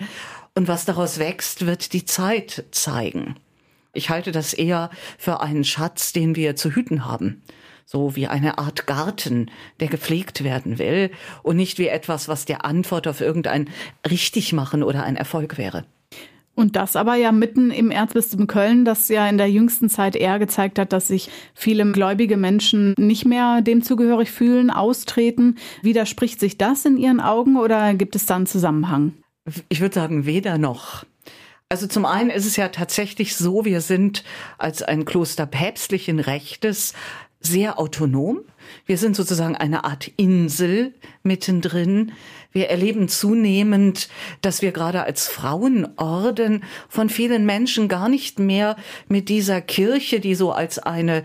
Und 0.55 0.69
was 0.69 0.85
daraus 0.85 1.19
wächst, 1.19 1.65
wird 1.65 1.95
die 1.95 2.05
Zeit 2.05 2.67
zeigen. 2.71 3.37
Ich 3.97 4.11
halte 4.11 4.31
das 4.31 4.53
eher 4.53 4.91
für 5.19 5.41
einen 5.41 5.65
Schatz, 5.65 6.13
den 6.13 6.37
wir 6.37 6.55
zu 6.55 6.71
hüten 6.71 7.07
haben. 7.07 7.43
So 7.85 8.17
wie 8.17 8.27
eine 8.27 8.59
Art 8.59 8.87
Garten, 8.87 9.51
der 9.81 9.89
gepflegt 9.89 10.45
werden 10.45 10.79
will 10.79 11.11
und 11.43 11.57
nicht 11.57 11.79
wie 11.79 11.87
etwas, 11.87 12.29
was 12.29 12.45
der 12.45 12.65
Antwort 12.65 13.07
auf 13.07 13.21
irgendein 13.21 13.71
Richtigmachen 14.09 14.83
oder 14.83 15.05
ein 15.05 15.17
Erfolg 15.17 15.57
wäre. 15.57 15.85
Und 16.57 16.75
das 16.75 16.97
aber 16.97 17.15
ja 17.17 17.33
mitten 17.33 17.71
im 17.71 17.91
Erzbistum 17.91 18.47
Köln, 18.47 18.85
das 18.85 19.09
ja 19.09 19.29
in 19.29 19.39
der 19.39 19.51
jüngsten 19.51 19.89
Zeit 19.89 20.17
eher 20.17 20.39
gezeigt 20.39 20.79
hat, 20.79 20.93
dass 20.93 21.07
sich 21.07 21.31
viele 21.55 21.91
gläubige 21.93 22.39
Menschen 22.39 22.95
nicht 22.99 23.27
mehr 23.27 23.61
dem 23.61 23.83
zugehörig 23.83 24.31
fühlen, 24.31 24.71
austreten. 24.71 25.57
Widerspricht 25.83 26.41
sich 26.41 26.59
das 26.59 26.85
in 26.87 26.97
Ihren 26.97 27.21
Augen 27.21 27.57
oder 27.57 27.95
gibt 27.95 28.17
es 28.17 28.27
da 28.27 28.37
einen 28.37 28.47
Zusammenhang? 28.47 29.13
Ich 29.69 29.81
würde 29.81 29.95
sagen, 29.95 30.27
weder 30.27 30.59
noch. 30.59 31.05
Also 31.69 31.89
zum 31.89 32.05
einen 32.05 32.31
ist 32.31 32.47
es 32.47 32.55
ja 32.55 32.69
tatsächlich 32.69 33.35
so, 33.35 33.65
wir 33.65 33.81
sind 33.81 34.23
als 34.57 34.83
ein 34.83 35.05
Kloster 35.05 35.47
päpstlichen 35.47 36.21
Rechtes 36.21 36.93
sehr 37.41 37.81
autonom. 37.81 38.43
Wir 38.87 38.99
sind 38.99 39.17
sozusagen 39.17 39.57
eine 39.57 39.85
Art 39.85 40.09
Insel 40.17 40.95
mittendrin. 41.25 42.13
Wir 42.53 42.71
erleben 42.71 43.09
zunehmend, 43.09 44.09
dass 44.43 44.63
wir 44.63 44.71
gerade 44.71 45.03
als 45.03 45.27
Frauenorden 45.27 46.63
von 46.89 47.11
vielen 47.11 47.45
Menschen 47.47 47.89
gar 47.89 48.09
nicht 48.09 48.39
mehr 48.39 48.77
mit 49.09 49.29
dieser 49.29 49.61
Kirche, 49.61 50.21
die 50.21 50.37
so 50.37 50.53
als 50.53 50.79
eine 50.79 51.25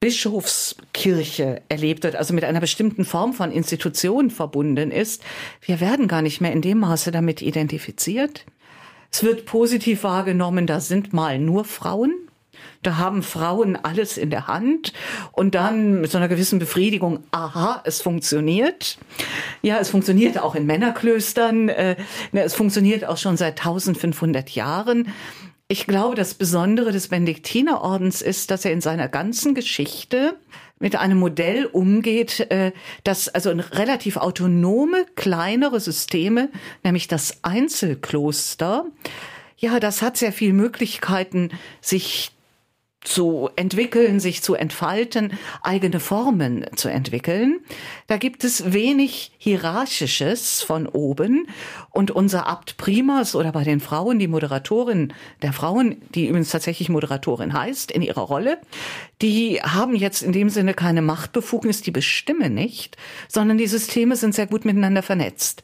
Bischofskirche 0.00 1.62
erlebt 1.68 2.02
wird, 2.02 2.16
also 2.16 2.34
mit 2.34 2.42
einer 2.42 2.60
bestimmten 2.60 3.04
Form 3.04 3.32
von 3.32 3.52
Institution 3.52 4.30
verbunden 4.30 4.90
ist. 4.90 5.22
Wir 5.62 5.78
werden 5.78 6.08
gar 6.08 6.22
nicht 6.22 6.40
mehr 6.40 6.52
in 6.52 6.60
dem 6.60 6.80
Maße 6.80 7.12
damit 7.12 7.40
identifiziert. 7.40 8.44
Es 9.14 9.22
wird 9.22 9.46
positiv 9.46 10.02
wahrgenommen, 10.02 10.66
da 10.66 10.80
sind 10.80 11.12
mal 11.12 11.38
nur 11.38 11.64
Frauen. 11.64 12.12
Da 12.82 12.96
haben 12.96 13.22
Frauen 13.22 13.76
alles 13.76 14.18
in 14.18 14.28
der 14.28 14.48
Hand 14.48 14.92
und 15.30 15.54
dann 15.54 16.00
mit 16.00 16.10
so 16.10 16.18
einer 16.18 16.26
gewissen 16.26 16.58
Befriedigung, 16.58 17.20
aha, 17.30 17.80
es 17.84 18.02
funktioniert. 18.02 18.98
Ja, 19.62 19.78
es 19.78 19.90
funktioniert 19.90 20.40
auch 20.40 20.56
in 20.56 20.66
Männerklöstern. 20.66 21.68
Äh, 21.68 21.94
ne, 22.32 22.42
es 22.42 22.56
funktioniert 22.56 23.04
auch 23.04 23.16
schon 23.16 23.36
seit 23.36 23.60
1500 23.60 24.50
Jahren. 24.50 25.06
Ich 25.68 25.86
glaube, 25.86 26.16
das 26.16 26.34
Besondere 26.34 26.90
des 26.90 27.06
Benediktinerordens 27.06 28.20
ist, 28.20 28.50
dass 28.50 28.64
er 28.64 28.72
in 28.72 28.80
seiner 28.80 29.06
ganzen 29.06 29.54
Geschichte 29.54 30.34
mit 30.84 30.96
einem 30.96 31.18
Modell 31.18 31.64
umgeht, 31.64 32.40
äh, 32.50 32.72
das 33.04 33.30
also 33.30 33.48
relativ 33.50 34.18
autonome, 34.18 35.06
kleinere 35.16 35.80
Systeme, 35.80 36.50
nämlich 36.82 37.08
das 37.08 37.38
Einzelkloster, 37.40 38.84
ja, 39.56 39.80
das 39.80 40.02
hat 40.02 40.18
sehr 40.18 40.30
viele 40.30 40.52
Möglichkeiten, 40.52 41.52
sich 41.80 42.32
zu 43.04 43.50
entwickeln, 43.54 44.18
sich 44.18 44.42
zu 44.42 44.54
entfalten, 44.54 45.38
eigene 45.62 46.00
Formen 46.00 46.66
zu 46.74 46.88
entwickeln. 46.88 47.60
Da 48.06 48.16
gibt 48.16 48.42
es 48.44 48.72
wenig 48.72 49.32
Hierarchisches 49.38 50.62
von 50.62 50.86
oben. 50.86 51.46
Und 51.90 52.10
unser 52.10 52.46
Abt 52.46 52.76
Primas 52.76 53.34
oder 53.34 53.52
bei 53.52 53.62
den 53.62 53.80
Frauen, 53.80 54.18
die 54.18 54.26
Moderatorin 54.26 55.12
der 55.42 55.52
Frauen, 55.52 56.02
die 56.14 56.26
übrigens 56.28 56.50
tatsächlich 56.50 56.88
Moderatorin 56.88 57.52
heißt, 57.52 57.90
in 57.90 58.02
ihrer 58.02 58.22
Rolle, 58.22 58.58
die 59.22 59.60
haben 59.62 59.94
jetzt 59.94 60.22
in 60.22 60.32
dem 60.32 60.48
Sinne 60.48 60.74
keine 60.74 61.02
Machtbefugnis, 61.02 61.82
die 61.82 61.90
bestimmen 61.90 62.54
nicht, 62.54 62.96
sondern 63.28 63.58
die 63.58 63.66
Systeme 63.66 64.16
sind 64.16 64.34
sehr 64.34 64.46
gut 64.46 64.64
miteinander 64.64 65.02
vernetzt. 65.02 65.62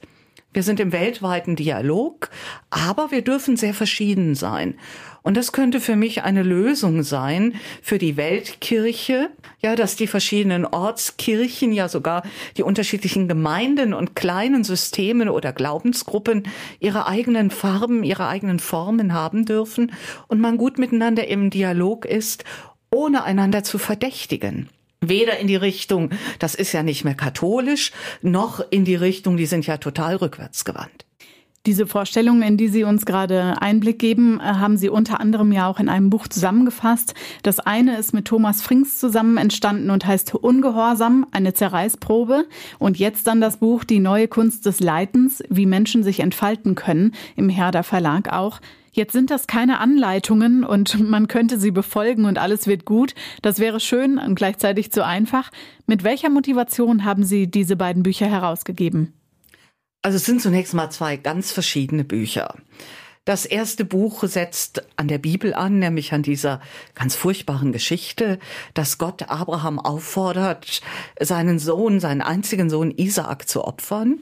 Wir 0.53 0.65
sind 0.65 0.81
im 0.81 0.91
weltweiten 0.91 1.55
Dialog, 1.55 2.29
aber 2.71 3.13
wir 3.13 3.23
dürfen 3.23 3.57
sehr 3.57 3.73
verschieden 3.73 4.35
sein. 4.35 4.75
Und 5.23 5.37
das 5.37 5.53
könnte 5.53 5.81
für 5.81 5.95
mich 5.95 6.23
eine 6.25 6.43
Lösung 6.43 7.05
sein 7.05 7.55
für 7.83 7.99
die 7.99 8.17
Weltkirche, 8.17 9.31
ja, 9.61 9.77
dass 9.77 9.95
die 9.95 10.09
verschiedenen 10.09 10.65
Ortskirchen, 10.65 11.73
ja 11.73 11.89
sogar 11.89 12.25
die 12.57 12.65
unterschiedlichen 12.65 13.29
Gemeinden 13.29 13.95
und 13.95 14.17
kleinen 14.17 14.65
Systemen 14.65 15.29
oder 15.29 15.53
Glaubensgruppen 15.53 16.45
ihre 16.81 17.07
eigenen 17.07 17.51
Farben, 17.51 18.03
ihre 18.03 18.27
eigenen 18.27 18.59
Formen 18.59 19.13
haben 19.13 19.45
dürfen 19.45 19.93
und 20.27 20.41
man 20.41 20.57
gut 20.57 20.79
miteinander 20.79 21.29
im 21.29 21.51
Dialog 21.51 22.07
ist, 22.07 22.45
ohne 22.91 23.23
einander 23.23 23.63
zu 23.63 23.79
verdächtigen 23.79 24.69
weder 25.01 25.39
in 25.39 25.47
die 25.47 25.57
Richtung, 25.57 26.11
das 26.39 26.55
ist 26.55 26.73
ja 26.73 26.83
nicht 26.83 27.05
mehr 27.05 27.15
katholisch, 27.15 27.93
noch 28.23 28.61
in 28.71 28.85
die 28.85 28.97
Richtung, 28.97 29.37
die 29.37 29.47
sind 29.47 29.67
ja 29.67 29.79
total 29.79 30.17
rückwärtsgewandt. 30.17 31.07
Diese 31.67 31.87
Vorstellungen, 31.87 32.41
in 32.41 32.57
die 32.57 32.69
Sie 32.69 32.85
uns 32.85 33.05
gerade 33.05 33.61
Einblick 33.61 33.99
geben, 33.99 34.41
äh, 34.41 34.45
haben 34.45 34.79
Sie 34.79 34.89
unter 34.89 35.21
anderem 35.21 35.53
ja 35.53 35.69
auch 35.69 35.79
in 35.79 35.91
einem 35.91 36.09
Buch 36.09 36.27
zusammengefasst. 36.27 37.13
Das 37.43 37.61
eine 37.61 37.99
ist 37.99 38.15
mit 38.15 38.25
Thomas 38.25 38.63
Frings 38.63 38.99
zusammen 38.99 39.37
entstanden 39.37 39.91
und 39.91 40.07
heißt 40.07 40.35
Ungehorsam, 40.35 41.27
eine 41.33 41.53
Zerreißprobe. 41.53 42.47
Und 42.79 42.99
jetzt 42.99 43.27
dann 43.27 43.43
das 43.43 43.59
Buch 43.59 43.85
Die 43.85 44.01
neue 44.01 44.27
Kunst 44.27 44.65
des 44.65 44.81
Leitens, 44.81 45.43
wie 45.51 45.67
Menschen 45.67 46.03
sich 46.03 46.21
entfalten 46.21 46.77
können, 46.77 47.13
im 47.37 47.51
Herder 47.51 47.83
Verlag 47.83 48.33
auch. 48.33 48.61
Jetzt 48.93 49.13
sind 49.13 49.31
das 49.31 49.47
keine 49.47 49.79
Anleitungen 49.79 50.65
und 50.65 50.99
man 51.09 51.29
könnte 51.29 51.59
sie 51.59 51.71
befolgen 51.71 52.25
und 52.25 52.39
alles 52.39 52.67
wird 52.67 52.85
gut. 52.85 53.15
Das 53.43 53.59
wäre 53.59 53.81
schön 53.81 54.19
und 54.19 54.35
gleichzeitig 54.35 54.91
zu 54.91 55.05
einfach. 55.05 55.51
Mit 55.87 56.03
welcher 56.03 56.29
Motivation 56.29 57.05
haben 57.05 57.25
Sie 57.25 57.47
diese 57.47 57.77
beiden 57.77 58.03
Bücher 58.03 58.27
herausgegeben? 58.27 59.13
Also 60.03 60.17
es 60.17 60.25
sind 60.25 60.41
zunächst 60.41 60.75
mal 60.75 60.91
zwei 60.91 61.17
ganz 61.17 61.53
verschiedene 61.53 62.05
Bücher. 62.05 62.55
Das 63.27 63.45
erste 63.45 63.85
Buch 63.85 64.25
setzt 64.25 64.83
an 64.97 65.07
der 65.07 65.19
Bibel 65.19 65.53
an, 65.53 65.79
nämlich 65.79 66.13
an 66.15 66.23
dieser 66.23 66.61
ganz 66.95 67.15
furchtbaren 67.15 67.71
Geschichte, 67.71 68.39
dass 68.73 68.99
Gott 68.99 69.29
Abraham 69.29 69.79
auffordert, 69.79 70.81
seinen 71.21 71.59
Sohn, 71.59 72.01
seinen 72.01 72.23
einzigen 72.23 72.71
Sohn 72.71 72.91
Isaak 72.91 73.47
zu 73.47 73.65
opfern. 73.65 74.21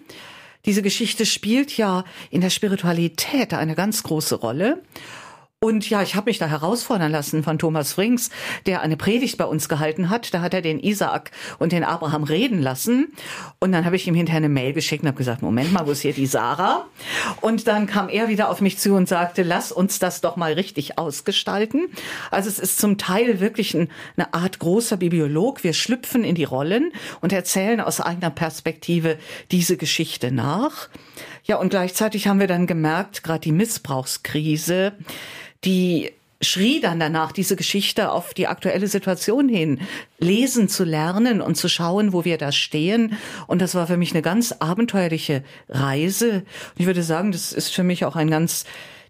Diese 0.69 0.83
Geschichte 0.83 1.25
spielt 1.25 1.75
ja 1.79 2.05
in 2.29 2.43
der 2.43 2.51
Spiritualität 2.51 3.55
eine 3.55 3.75
ganz 3.75 4.03
große 4.03 4.35
Rolle. 4.35 4.83
Und 5.61 5.91
ja, 5.91 6.03
ich 6.03 6.15
habe 6.15 6.31
mich 6.31 6.39
da 6.39 6.47
herausfordern 6.47 7.11
lassen 7.11 7.43
von 7.43 7.59
Thomas 7.59 7.93
Frings, 7.93 8.31
der 8.67 8.81
eine 8.81 8.97
Predigt 8.97 9.39
bei 9.39 9.45
uns 9.45 9.69
gehalten 9.69 10.09
hat. 10.09 10.33
Da 10.33 10.41
hat 10.41 10.55
er 10.55 10.63
den 10.63 10.79
Isaak 10.79 11.33
und 11.59 11.73
den 11.73 11.83
Abraham 11.83 12.23
reden 12.23 12.63
lassen. 12.63 13.13
Und 13.59 13.73
dann 13.73 13.85
habe 13.85 13.97
ich 13.97 14.07
ihm 14.07 14.15
hinterher 14.15 14.37
eine 14.37 14.49
Mail 14.49 14.73
geschickt 14.73 15.03
und 15.03 15.09
habe 15.09 15.19
gesagt, 15.19 15.43
Moment 15.43 15.73
mal, 15.73 15.85
wo 15.85 15.91
ist 15.91 16.03
hier 16.03 16.13
die 16.13 16.27
Sarah? 16.27 16.87
Und 17.41 17.67
dann 17.67 17.89
kam 17.89 18.09
er 18.09 18.29
wieder 18.29 18.51
auf 18.51 18.61
mich 18.61 18.79
zu 18.79 18.95
und 18.95 19.09
sagte, 19.09 19.43
lass 19.43 19.73
uns 19.73 19.99
das 19.99 20.21
doch 20.21 20.37
mal 20.37 20.53
richtig 20.53 20.97
ausgestalten. 20.97 21.89
Also 22.31 22.49
es 22.49 22.61
ist 22.61 22.79
zum 22.79 22.97
Teil 22.97 23.41
wirklich 23.41 23.75
ein, 23.75 23.89
eine 24.17 24.35
Art 24.35 24.61
großer 24.61 24.97
Bibliolog. 24.97 25.65
Wir 25.65 25.73
schlüpfen 25.73 26.23
in 26.23 26.37
die 26.37 26.45
Rollen 26.45 26.93
und 27.21 27.33
erzählen 27.33 27.81
aus 27.81 28.01
eigener 28.01 28.31
Perspektive 28.31 29.19
diese 29.51 29.77
Geschichte 29.77 30.31
nach. 30.31 30.89
Ja, 31.43 31.57
und 31.57 31.71
gleichzeitig 31.71 32.29
haben 32.29 32.41
wir 32.41 32.47
dann 32.47 32.67
gemerkt, 32.67 33.25
gerade 33.25 33.41
die 33.41 33.53
Missbrauchskrise, 33.53 34.93
die 35.65 36.13
schrie 36.41 36.81
dann 36.81 37.01
danach, 37.01 37.33
diese 37.33 37.57
Geschichte 37.57 38.13
auf 38.13 38.33
die 38.33 38.47
aktuelle 38.47 38.87
Situation 38.87 39.49
hin 39.49 39.81
lesen 40.19 40.69
zu 40.69 40.85
lernen 40.85 41.41
und 41.41 41.57
zu 41.57 41.69
schauen, 41.69 42.13
wo 42.13 42.25
wir 42.25 42.39
da 42.39 42.53
stehen. 42.53 43.19
Und 43.47 43.61
das 43.61 43.75
war 43.75 43.87
für 43.87 43.97
mich 43.97 44.13
eine 44.13 44.23
ganz 44.23 44.53
abenteuerliche 44.53 45.43
Reise. 45.69 46.31
Und 46.31 46.45
ich 46.77 46.87
würde 46.87 47.03
sagen, 47.03 47.33
das 47.33 47.53
ist 47.53 47.75
für 47.75 47.83
mich 47.83 48.05
auch 48.05 48.15
ein 48.15 48.31
ganz 48.31 48.65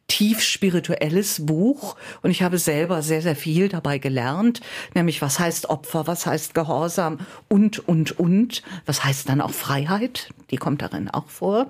tief 0.08 0.40
spirituelles 0.40 1.44
Buch 1.44 1.96
und 2.22 2.30
ich 2.30 2.42
habe 2.42 2.56
selber 2.56 3.02
sehr, 3.02 3.20
sehr 3.20 3.36
viel 3.36 3.68
dabei 3.68 3.98
gelernt, 3.98 4.62
nämlich 4.94 5.20
was 5.20 5.38
heißt 5.38 5.68
Opfer, 5.68 6.06
was 6.06 6.24
heißt 6.24 6.54
Gehorsam 6.54 7.18
und, 7.48 7.86
und, 7.86 8.18
und, 8.18 8.62
was 8.86 9.04
heißt 9.04 9.28
dann 9.28 9.42
auch 9.42 9.50
Freiheit, 9.50 10.30
die 10.50 10.56
kommt 10.56 10.80
darin 10.80 11.10
auch 11.10 11.28
vor. 11.28 11.66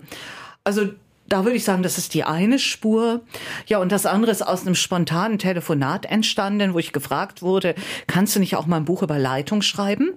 Also 0.63 0.91
da 1.29 1.45
würde 1.45 1.57
ich 1.57 1.65
sagen, 1.65 1.83
das 1.83 1.99
ist 1.99 2.15
die 2.15 2.25
eine 2.25 2.59
Spur. 2.59 3.23
Ja, 3.67 3.79
und 3.79 3.93
das 3.93 4.07
andere 4.07 4.33
ist 4.33 4.47
aus 4.47 4.63
einem 4.63 4.75
spontanen 4.75 5.39
Telefonat 5.39 6.07
entstanden, 6.07 6.75
wo 6.75 6.79
ich 6.79 6.93
gefragt 6.93 7.43
wurde, 7.43 7.75
kannst 8.07 8.35
du 8.35 8.41
nicht 8.41 8.57
auch 8.57 8.67
mal 8.67 8.79
ein 8.79 8.85
Buch 8.85 9.03
über 9.03 9.19
Leitung 9.19 9.63
schreiben? 9.63 10.13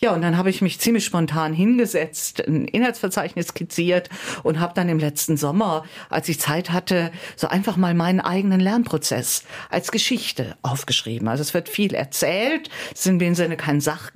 Ja, 0.00 0.14
und 0.14 0.22
dann 0.22 0.36
habe 0.36 0.48
ich 0.48 0.62
mich 0.62 0.78
ziemlich 0.78 1.04
spontan 1.04 1.52
hingesetzt, 1.52 2.46
ein 2.46 2.66
Inhaltsverzeichnis 2.66 3.48
skizziert 3.48 4.08
und 4.44 4.60
habe 4.60 4.72
dann 4.74 4.88
im 4.88 5.00
letzten 5.00 5.36
Sommer, 5.36 5.84
als 6.08 6.28
ich 6.28 6.38
Zeit 6.38 6.70
hatte, 6.70 7.10
so 7.34 7.48
einfach 7.48 7.76
mal 7.76 7.94
meinen 7.94 8.20
eigenen 8.20 8.60
Lernprozess 8.60 9.42
als 9.70 9.90
Geschichte 9.90 10.56
aufgeschrieben. 10.62 11.26
Also 11.26 11.40
es 11.40 11.52
wird 11.52 11.68
viel 11.68 11.94
erzählt, 11.94 12.70
es 12.94 13.00
ist 13.00 13.06
in 13.06 13.18
dem 13.18 13.34
Sinne 13.34 13.56
kein 13.56 13.80
Sach 13.80 14.12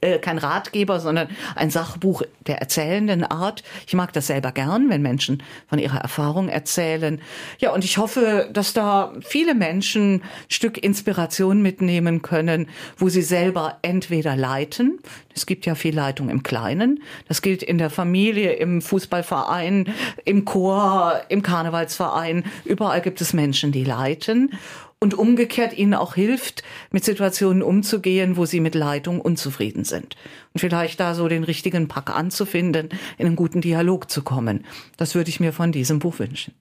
äh, 0.00 0.18
kein 0.18 0.38
Ratgeber, 0.38 1.00
sondern 1.00 1.28
ein 1.54 1.68
Sachbuch 1.68 2.22
der 2.46 2.58
erzählenden 2.58 3.24
Art. 3.24 3.62
Ich 3.86 3.92
mag 3.92 4.10
das 4.14 4.28
selber 4.28 4.50
gern, 4.52 4.88
wenn 4.88 5.02
Menschen 5.02 5.42
von 5.68 5.78
ihrer 5.78 5.98
Erfahrung 5.98 6.48
erzählen. 6.48 7.20
Ja, 7.58 7.74
und 7.74 7.84
ich 7.84 7.98
hoffe, 7.98 8.48
dass 8.50 8.72
da 8.72 9.12
viele 9.20 9.54
Menschen 9.54 10.14
ein 10.14 10.22
Stück 10.48 10.78
Inspiration 10.78 11.60
mitnehmen 11.60 12.22
können, 12.22 12.70
wo 12.96 13.10
sie 13.10 13.20
selber 13.20 13.78
entweder 13.82 14.34
leiten. 14.34 14.98
Es 15.34 15.44
gibt 15.44 15.66
ja 15.66 15.74
viel 15.74 15.94
Leitung 15.94 16.30
im 16.30 16.42
Kleinen. 16.42 17.02
Das 17.28 17.42
gilt 17.42 17.62
in 17.62 17.76
der 17.76 17.90
Familie, 17.90 18.54
im 18.54 18.80
Fußballverein, 18.80 19.92
im 20.24 20.46
Chor, 20.46 21.20
im 21.28 21.42
Karnevalsverein. 21.42 22.44
Überall 22.64 23.02
gibt 23.02 23.20
es 23.20 23.34
Menschen, 23.34 23.72
die 23.72 23.84
leiten 23.84 24.56
und 25.00 25.14
umgekehrt 25.14 25.76
ihnen 25.76 25.94
auch 25.94 26.14
hilft, 26.14 26.62
mit 26.90 27.04
Situationen 27.04 27.62
umzugehen, 27.62 28.36
wo 28.36 28.46
sie 28.46 28.60
mit 28.60 28.74
Leitung 28.74 29.20
unzufrieden 29.20 29.84
sind. 29.84 30.16
Und 30.54 30.60
vielleicht 30.60 31.00
da 31.00 31.14
so 31.14 31.28
den 31.28 31.44
richtigen 31.44 31.88
Pack 31.88 32.16
anzufinden, 32.16 32.88
in 33.18 33.26
einen 33.26 33.36
guten 33.36 33.60
Dialog 33.60 34.10
zu 34.10 34.22
kommen. 34.22 34.64
Das 34.96 35.14
würde 35.14 35.28
ich 35.28 35.40
mir 35.40 35.52
von 35.52 35.70
diesem 35.70 35.98
Buch 35.98 36.18
wünschen. 36.18 36.54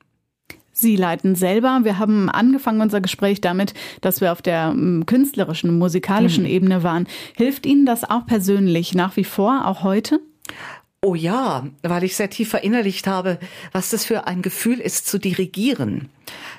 Sie 0.78 0.98
leiten 0.98 1.36
selber. 1.36 1.80
Wir 1.84 2.00
haben 2.00 2.30
angefangen 2.30 2.82
unser 2.82 3.00
Gespräch 3.00 3.39
damit, 3.39 3.74
dass 4.02 4.19
wir 4.19 4.34
auf 4.34 4.41
der 4.41 4.74
mm, 4.74 5.06
künstlerischen, 5.06 5.78
musikalischen 5.78 6.43
mhm. 6.43 6.50
Ebene 6.50 6.84
waren. 6.84 7.08
Hilft 7.38 7.65
Ihnen 7.65 7.86
das 7.86 8.04
auch 8.04 8.26
persönlich 8.26 8.93
nach 8.93 9.15
wie 9.15 9.24
vor, 9.24 9.65
auch 9.65 9.84
heute? 9.84 10.19
Oh 11.02 11.15
ja, 11.15 11.65
weil 11.82 12.04
ich 12.04 12.17
sehr 12.17 12.30
tief 12.30 12.50
verinnerlicht 12.50 13.08
habe, 13.08 13.39
was 13.71 13.91
das 13.91 14.04
für 14.04 14.28
ein 14.28 14.41
Gefühl 14.41 14.80
ist, 14.80 15.08
zu 15.08 15.17
dirigieren. 15.17 16.10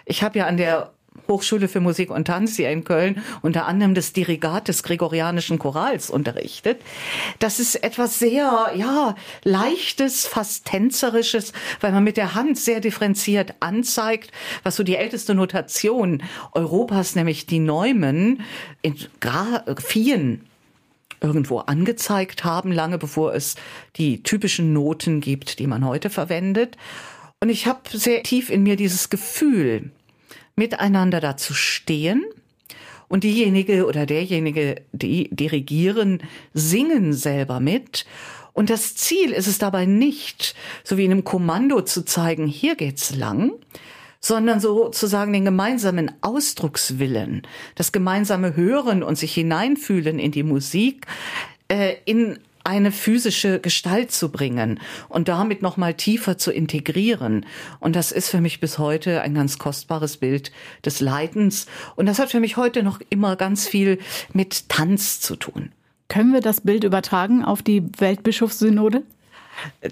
Ich 0.07 0.23
habe 0.23 0.39
ja 0.39 0.47
an 0.47 0.57
der 0.57 0.93
Hochschule 1.29 1.69
für 1.69 1.81
Musik 1.81 2.11
und 2.11 2.27
Tanz 2.27 2.57
hier 2.57 2.71
in 2.71 2.85
Köln 2.85 3.23
unter 3.43 3.67
anderem 3.67 3.95
das 3.95 4.13
Dirigat 4.13 4.69
des 4.69 4.83
Gregorianischen 4.83 5.59
Chorals 5.59 6.11
unterrichtet. 6.11 6.81
Das 7.39 7.61
ist 7.61 7.77
etwas 7.83 8.19
sehr, 8.19 8.73
ja, 8.75 9.15
leichtes, 9.45 10.27
fast 10.27 10.67
tänzerisches, 10.67 11.53
weil 11.81 11.93
man 11.93 12.05
mit 12.05 12.17
der 12.17 12.35
Hand 12.35 12.59
sehr 12.59 12.81
differenziert 12.81 13.55
anzeigt, 13.61 14.33
was 14.63 14.77
so 14.77 14.83
die 14.83 14.97
älteste 14.97 15.35
Notation 15.35 16.23
Europas, 16.53 17.15
nämlich 17.15 17.47
die 17.47 17.59
Neumen, 17.59 18.43
in 18.83 18.97
Graphien 19.21 20.47
irgendwo 21.21 21.59
angezeigt 21.59 22.45
haben, 22.45 22.73
lange 22.73 22.99
bevor 22.99 23.35
es 23.35 23.57
die 23.97 24.23
typischen 24.23 24.73
Noten 24.73 25.21
gibt, 25.21 25.59
die 25.59 25.67
man 25.67 25.85
heute 25.85 26.11
verwendet. 26.11 26.77
Und 27.41 27.49
ich 27.49 27.67
habe 27.67 27.81
sehr 27.93 28.23
tief 28.23 28.51
in 28.51 28.63
mir 28.63 28.77
dieses 28.77 29.11
Gefühl, 29.11 29.91
miteinander 30.57 31.21
dazu 31.21 31.55
stehen 31.55 32.25
und 33.09 33.25
diejenige 33.25 33.87
oder 33.87 34.07
derjenige, 34.07 34.83
die 34.93 35.29
dirigieren, 35.31 36.23
singen 36.55 37.13
selber 37.13 37.61
mit. 37.61 38.07
Und 38.53 38.71
das 38.71 38.95
Ziel 38.95 39.33
ist 39.33 39.47
es 39.47 39.59
dabei 39.59 39.85
nicht, 39.85 40.55
so 40.83 40.97
wie 40.97 41.05
in 41.05 41.13
einem 41.13 41.25
Kommando 41.25 41.83
zu 41.83 42.05
zeigen, 42.05 42.47
hier 42.47 42.75
geht's 42.75 43.15
lang, 43.15 43.53
sondern 44.19 44.61
sozusagen 44.61 45.33
den 45.35 45.45
gemeinsamen 45.45 46.11
Ausdruckswillen, 46.23 47.43
das 47.75 47.93
gemeinsame 47.93 48.57
Hören 48.57 49.03
und 49.03 49.17
sich 49.19 49.35
hineinfühlen 49.35 50.19
in 50.19 50.33
die 50.33 50.43
Musik, 50.43 51.07
äh, 51.69 51.97
in 52.07 52.39
eine 52.67 52.93
physische 52.93 53.61
Gestalt 53.61 54.11
zu 54.11 54.31
bringen 54.31 54.81
und 55.09 55.29
damit 55.29 55.63
noch 55.63 55.77
mal 55.77 55.95
tiefer 55.95 56.37
zu 56.37 56.53
integrieren. 56.53 57.47
Und 57.81 57.97
das 57.97 58.13
ist 58.13 58.29
für 58.29 58.41
mich 58.41 58.61
bis 58.61 58.79
heute 58.79 59.23
ein 59.23 59.35
ganz 59.35 59.59
kostbares 59.59 60.17
Bild 60.17 60.53
des 60.85 61.01
Leidens. 61.01 61.67
Und 61.95 62.07
das 62.07 62.19
hat 62.19 62.31
für 62.31 62.41
mich 62.41 62.57
heute 62.57 62.83
noch 62.83 63.01
immer 63.09 63.37
ganz 63.37 63.69
viel 63.69 63.99
mit 64.33 64.69
Tanz 64.69 65.21
zu 65.21 65.37
tun. 65.37 65.73
Können 66.09 66.33
wir 66.33 66.41
das 66.41 66.61
Bild 66.61 66.85
übertragen 66.85 67.45
auf 67.45 67.63
die 67.63 67.83
Weltbischofssynode? 67.99 69.03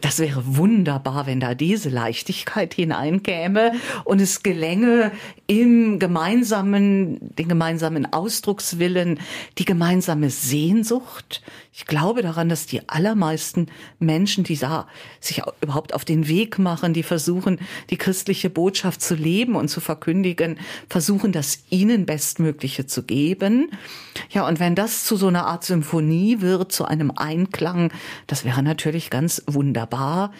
Das 0.02 0.18
wäre 0.18 0.42
wunderbar, 0.56 1.26
wenn 1.26 1.40
da 1.40 1.54
diese 1.54 1.88
Leichtigkeit 1.88 2.74
hineinkäme 2.74 3.72
und 4.04 4.20
es 4.20 4.42
gelänge, 4.42 5.10
im 5.46 5.98
gemeinsamen, 5.98 7.18
den 7.36 7.48
gemeinsamen 7.48 8.12
Ausdruckswillen, 8.12 9.20
die 9.58 9.64
gemeinsame 9.64 10.30
Sehnsucht. 10.30 11.42
Ich 11.76 11.86
glaube 11.86 12.22
daran, 12.22 12.48
dass 12.48 12.66
die 12.66 12.88
allermeisten 12.88 13.66
Menschen, 13.98 14.44
die 14.44 14.56
da 14.56 14.86
sich 15.18 15.42
überhaupt 15.60 15.92
auf 15.92 16.04
den 16.04 16.28
Weg 16.28 16.60
machen, 16.60 16.94
die 16.94 17.02
versuchen, 17.02 17.58
die 17.90 17.96
christliche 17.96 18.48
Botschaft 18.48 19.02
zu 19.02 19.16
leben 19.16 19.56
und 19.56 19.66
zu 19.66 19.80
verkündigen, 19.80 20.60
versuchen, 20.88 21.32
das 21.32 21.64
ihnen 21.70 22.06
Bestmögliche 22.06 22.86
zu 22.86 23.02
geben. 23.02 23.72
Ja, 24.30 24.46
und 24.46 24.60
wenn 24.60 24.76
das 24.76 25.02
zu 25.02 25.16
so 25.16 25.26
einer 25.26 25.46
Art 25.46 25.64
Symphonie 25.64 26.40
wird, 26.40 26.70
zu 26.70 26.84
einem 26.84 27.10
Einklang, 27.10 27.92
das 28.28 28.44
wäre 28.44 28.62
natürlich 28.62 29.10
ganz 29.10 29.42
wunderbar, 29.48 30.32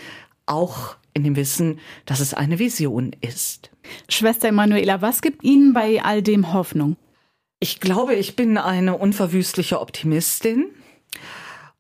auch 0.47 0.95
in 1.15 1.25
dem 1.25 1.35
Wissen, 1.35 1.81
dass 2.07 2.21
es 2.21 2.33
eine 2.33 2.61
Vision 2.61 3.11
ist. 3.23 3.73
Schwester 4.09 4.51
Emanuela, 4.51 5.03
was 5.03 5.21
gibt 5.21 5.43
Ihnen 5.43 5.73
bei 5.73 6.01
all 6.01 6.23
dem 6.23 6.53
Hoffnung? 6.53 6.97
Ich 7.59 7.81
glaube, 7.81 8.15
ich 8.15 8.37
bin 8.37 8.57
eine 8.57 8.97
unverwüstliche 8.97 9.81
Optimistin. 9.81 10.67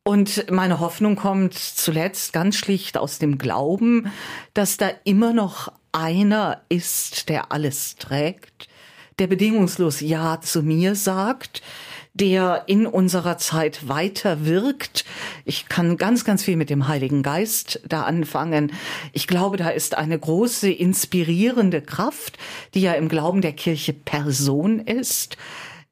Und 0.06 0.50
meine 0.50 0.80
Hoffnung 0.80 1.16
kommt 1.16 1.54
zuletzt 1.54 2.34
ganz 2.34 2.56
schlicht 2.56 2.98
aus 2.98 3.18
dem 3.18 3.38
Glauben, 3.38 4.12
dass 4.52 4.76
da 4.76 4.90
immer 5.04 5.32
noch 5.32 5.72
einer 5.92 6.60
ist, 6.68 7.30
der 7.30 7.52
alles 7.52 7.96
trägt, 7.96 8.68
der 9.18 9.28
bedingungslos 9.28 10.00
Ja 10.00 10.42
zu 10.42 10.62
mir 10.62 10.94
sagt, 10.94 11.62
der 12.12 12.64
in 12.66 12.86
unserer 12.86 13.38
Zeit 13.38 13.88
weiter 13.88 14.44
wirkt. 14.44 15.06
Ich 15.46 15.70
kann 15.70 15.96
ganz, 15.96 16.26
ganz 16.26 16.44
viel 16.44 16.56
mit 16.56 16.68
dem 16.68 16.86
Heiligen 16.86 17.22
Geist 17.22 17.80
da 17.88 18.02
anfangen. 18.02 18.72
Ich 19.14 19.26
glaube, 19.26 19.56
da 19.56 19.70
ist 19.70 19.96
eine 19.96 20.18
große 20.18 20.70
inspirierende 20.70 21.80
Kraft, 21.80 22.36
die 22.74 22.82
ja 22.82 22.92
im 22.92 23.08
Glauben 23.08 23.40
der 23.40 23.54
Kirche 23.54 23.94
Person 23.94 24.80
ist. 24.80 25.38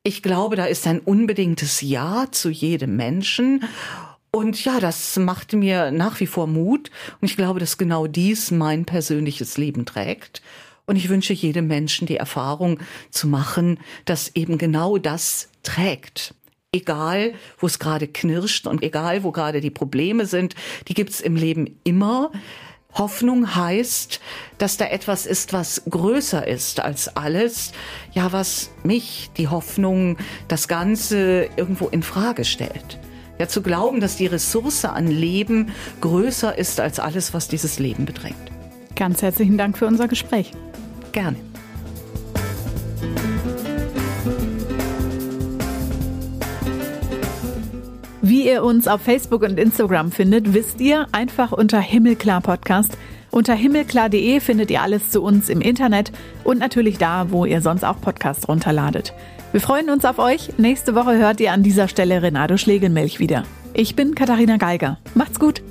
Ich 0.05 0.21
glaube, 0.21 0.57
da 0.57 0.65
ist 0.65 0.88
ein 0.88 0.99
unbedingtes 0.99 1.81
Ja 1.81 2.27
zu 2.33 2.51
jedem 2.51 2.97
Menschen. 2.97 3.62
Und 4.33 4.65
ja, 4.65 4.81
das 4.81 5.17
macht 5.17 5.53
mir 5.53 5.93
nach 5.93 6.19
wie 6.19 6.27
vor 6.27 6.49
Mut. 6.49 6.91
Und 7.21 7.29
ich 7.29 7.37
glaube, 7.37 7.61
dass 7.61 7.79
genau 7.79 8.09
dies 8.09 8.51
mein 8.51 8.85
persönliches 8.85 9.59
Leben 9.59 9.87
trägt. 9.87 10.43
Und 10.87 10.97
ich 10.97 11.09
wünsche 11.09 11.33
jedem 11.33 11.69
Menschen 11.69 12.09
die 12.09 12.17
Erfahrung 12.17 12.81
zu 13.11 13.29
machen, 13.29 13.79
dass 14.05 14.35
eben 14.35 14.59
genau 14.59 14.99
das 14.99 15.49
trägt. 15.62 16.35
Egal, 16.75 17.35
wo 17.59 17.69
es 17.69 17.79
gerade 17.79 18.09
knirscht 18.09 18.67
und 18.67 18.83
egal, 18.83 19.23
wo 19.23 19.31
gerade 19.31 19.61
die 19.61 19.71
Probleme 19.71 20.27
sind, 20.27 20.57
die 20.88 20.95
gibt's 20.95 21.21
im 21.21 21.37
Leben 21.37 21.79
immer. 21.85 22.33
Hoffnung 22.95 23.55
heißt, 23.55 24.21
dass 24.59 24.77
da 24.77 24.87
etwas 24.87 25.27
ist, 25.27 25.53
was 25.53 25.83
größer 25.89 26.47
ist 26.47 26.81
als 26.81 27.17
alles, 27.17 27.73
ja, 28.13 28.33
was 28.33 28.71
mich, 28.83 29.31
die 29.37 29.49
Hoffnung, 29.49 30.19
das 30.49 30.69
Ganze 30.69 31.49
irgendwo 31.57 31.89
in 31.89 32.03
Frage 32.03 32.45
stellt. 32.45 32.99
Ja, 33.39 33.49
zu 33.49 33.63
glauben, 33.63 34.01
dass 34.01 34.17
die 34.17 34.27
Ressource 34.27 34.85
an 34.85 35.07
Leben 35.07 35.73
größer 36.01 36.57
ist 36.57 36.81
als 36.81 37.01
alles, 37.01 37.33
was 37.35 37.49
dieses 37.49 37.79
Leben 37.79 38.05
bedrängt. 38.05 38.53
Ganz 38.95 39.23
herzlichen 39.23 39.57
Dank 39.57 39.79
für 39.79 39.87
unser 39.87 40.07
Gespräch. 40.07 40.53
Gerne. 41.13 41.37
Wie 48.43 48.49
ihr 48.49 48.65
uns 48.65 48.89
auf 48.89 49.03
Facebook 49.03 49.43
und 49.43 49.57
Instagram 49.57 50.11
findet, 50.11 50.53
wisst 50.53 50.81
ihr 50.81 51.07
einfach 51.13 51.53
unter 51.53 51.79
Himmelklar 51.79 52.41
Podcast. 52.41 52.99
Unter 53.31 53.55
himmelklar.de 53.55 54.41
findet 54.41 54.69
ihr 54.73 54.83
alles 54.83 55.11
zu 55.11 55.23
uns 55.23 55.49
im 55.49 55.61
Internet 55.61 56.11
und 56.43 56.59
natürlich 56.59 56.99
da, 56.99 57.31
wo 57.31 57.45
ihr 57.45 57.61
sonst 57.61 57.85
auch 57.85 58.01
Podcasts 58.01 58.49
runterladet. 58.49 59.15
Wir 59.53 59.61
freuen 59.61 59.91
uns 59.91 60.05
auf 60.05 60.19
euch. 60.19 60.59
Nächste 60.59 60.97
Woche 60.97 61.19
hört 61.19 61.39
ihr 61.39 61.53
an 61.53 61.63
dieser 61.63 61.87
Stelle 61.87 62.21
Renato 62.21 62.57
Schlegelmilch 62.57 63.21
wieder. 63.21 63.45
Ich 63.75 63.95
bin 63.95 64.17
Katharina 64.17 64.57
Geiger. 64.57 64.99
Macht's 65.15 65.39
gut. 65.39 65.63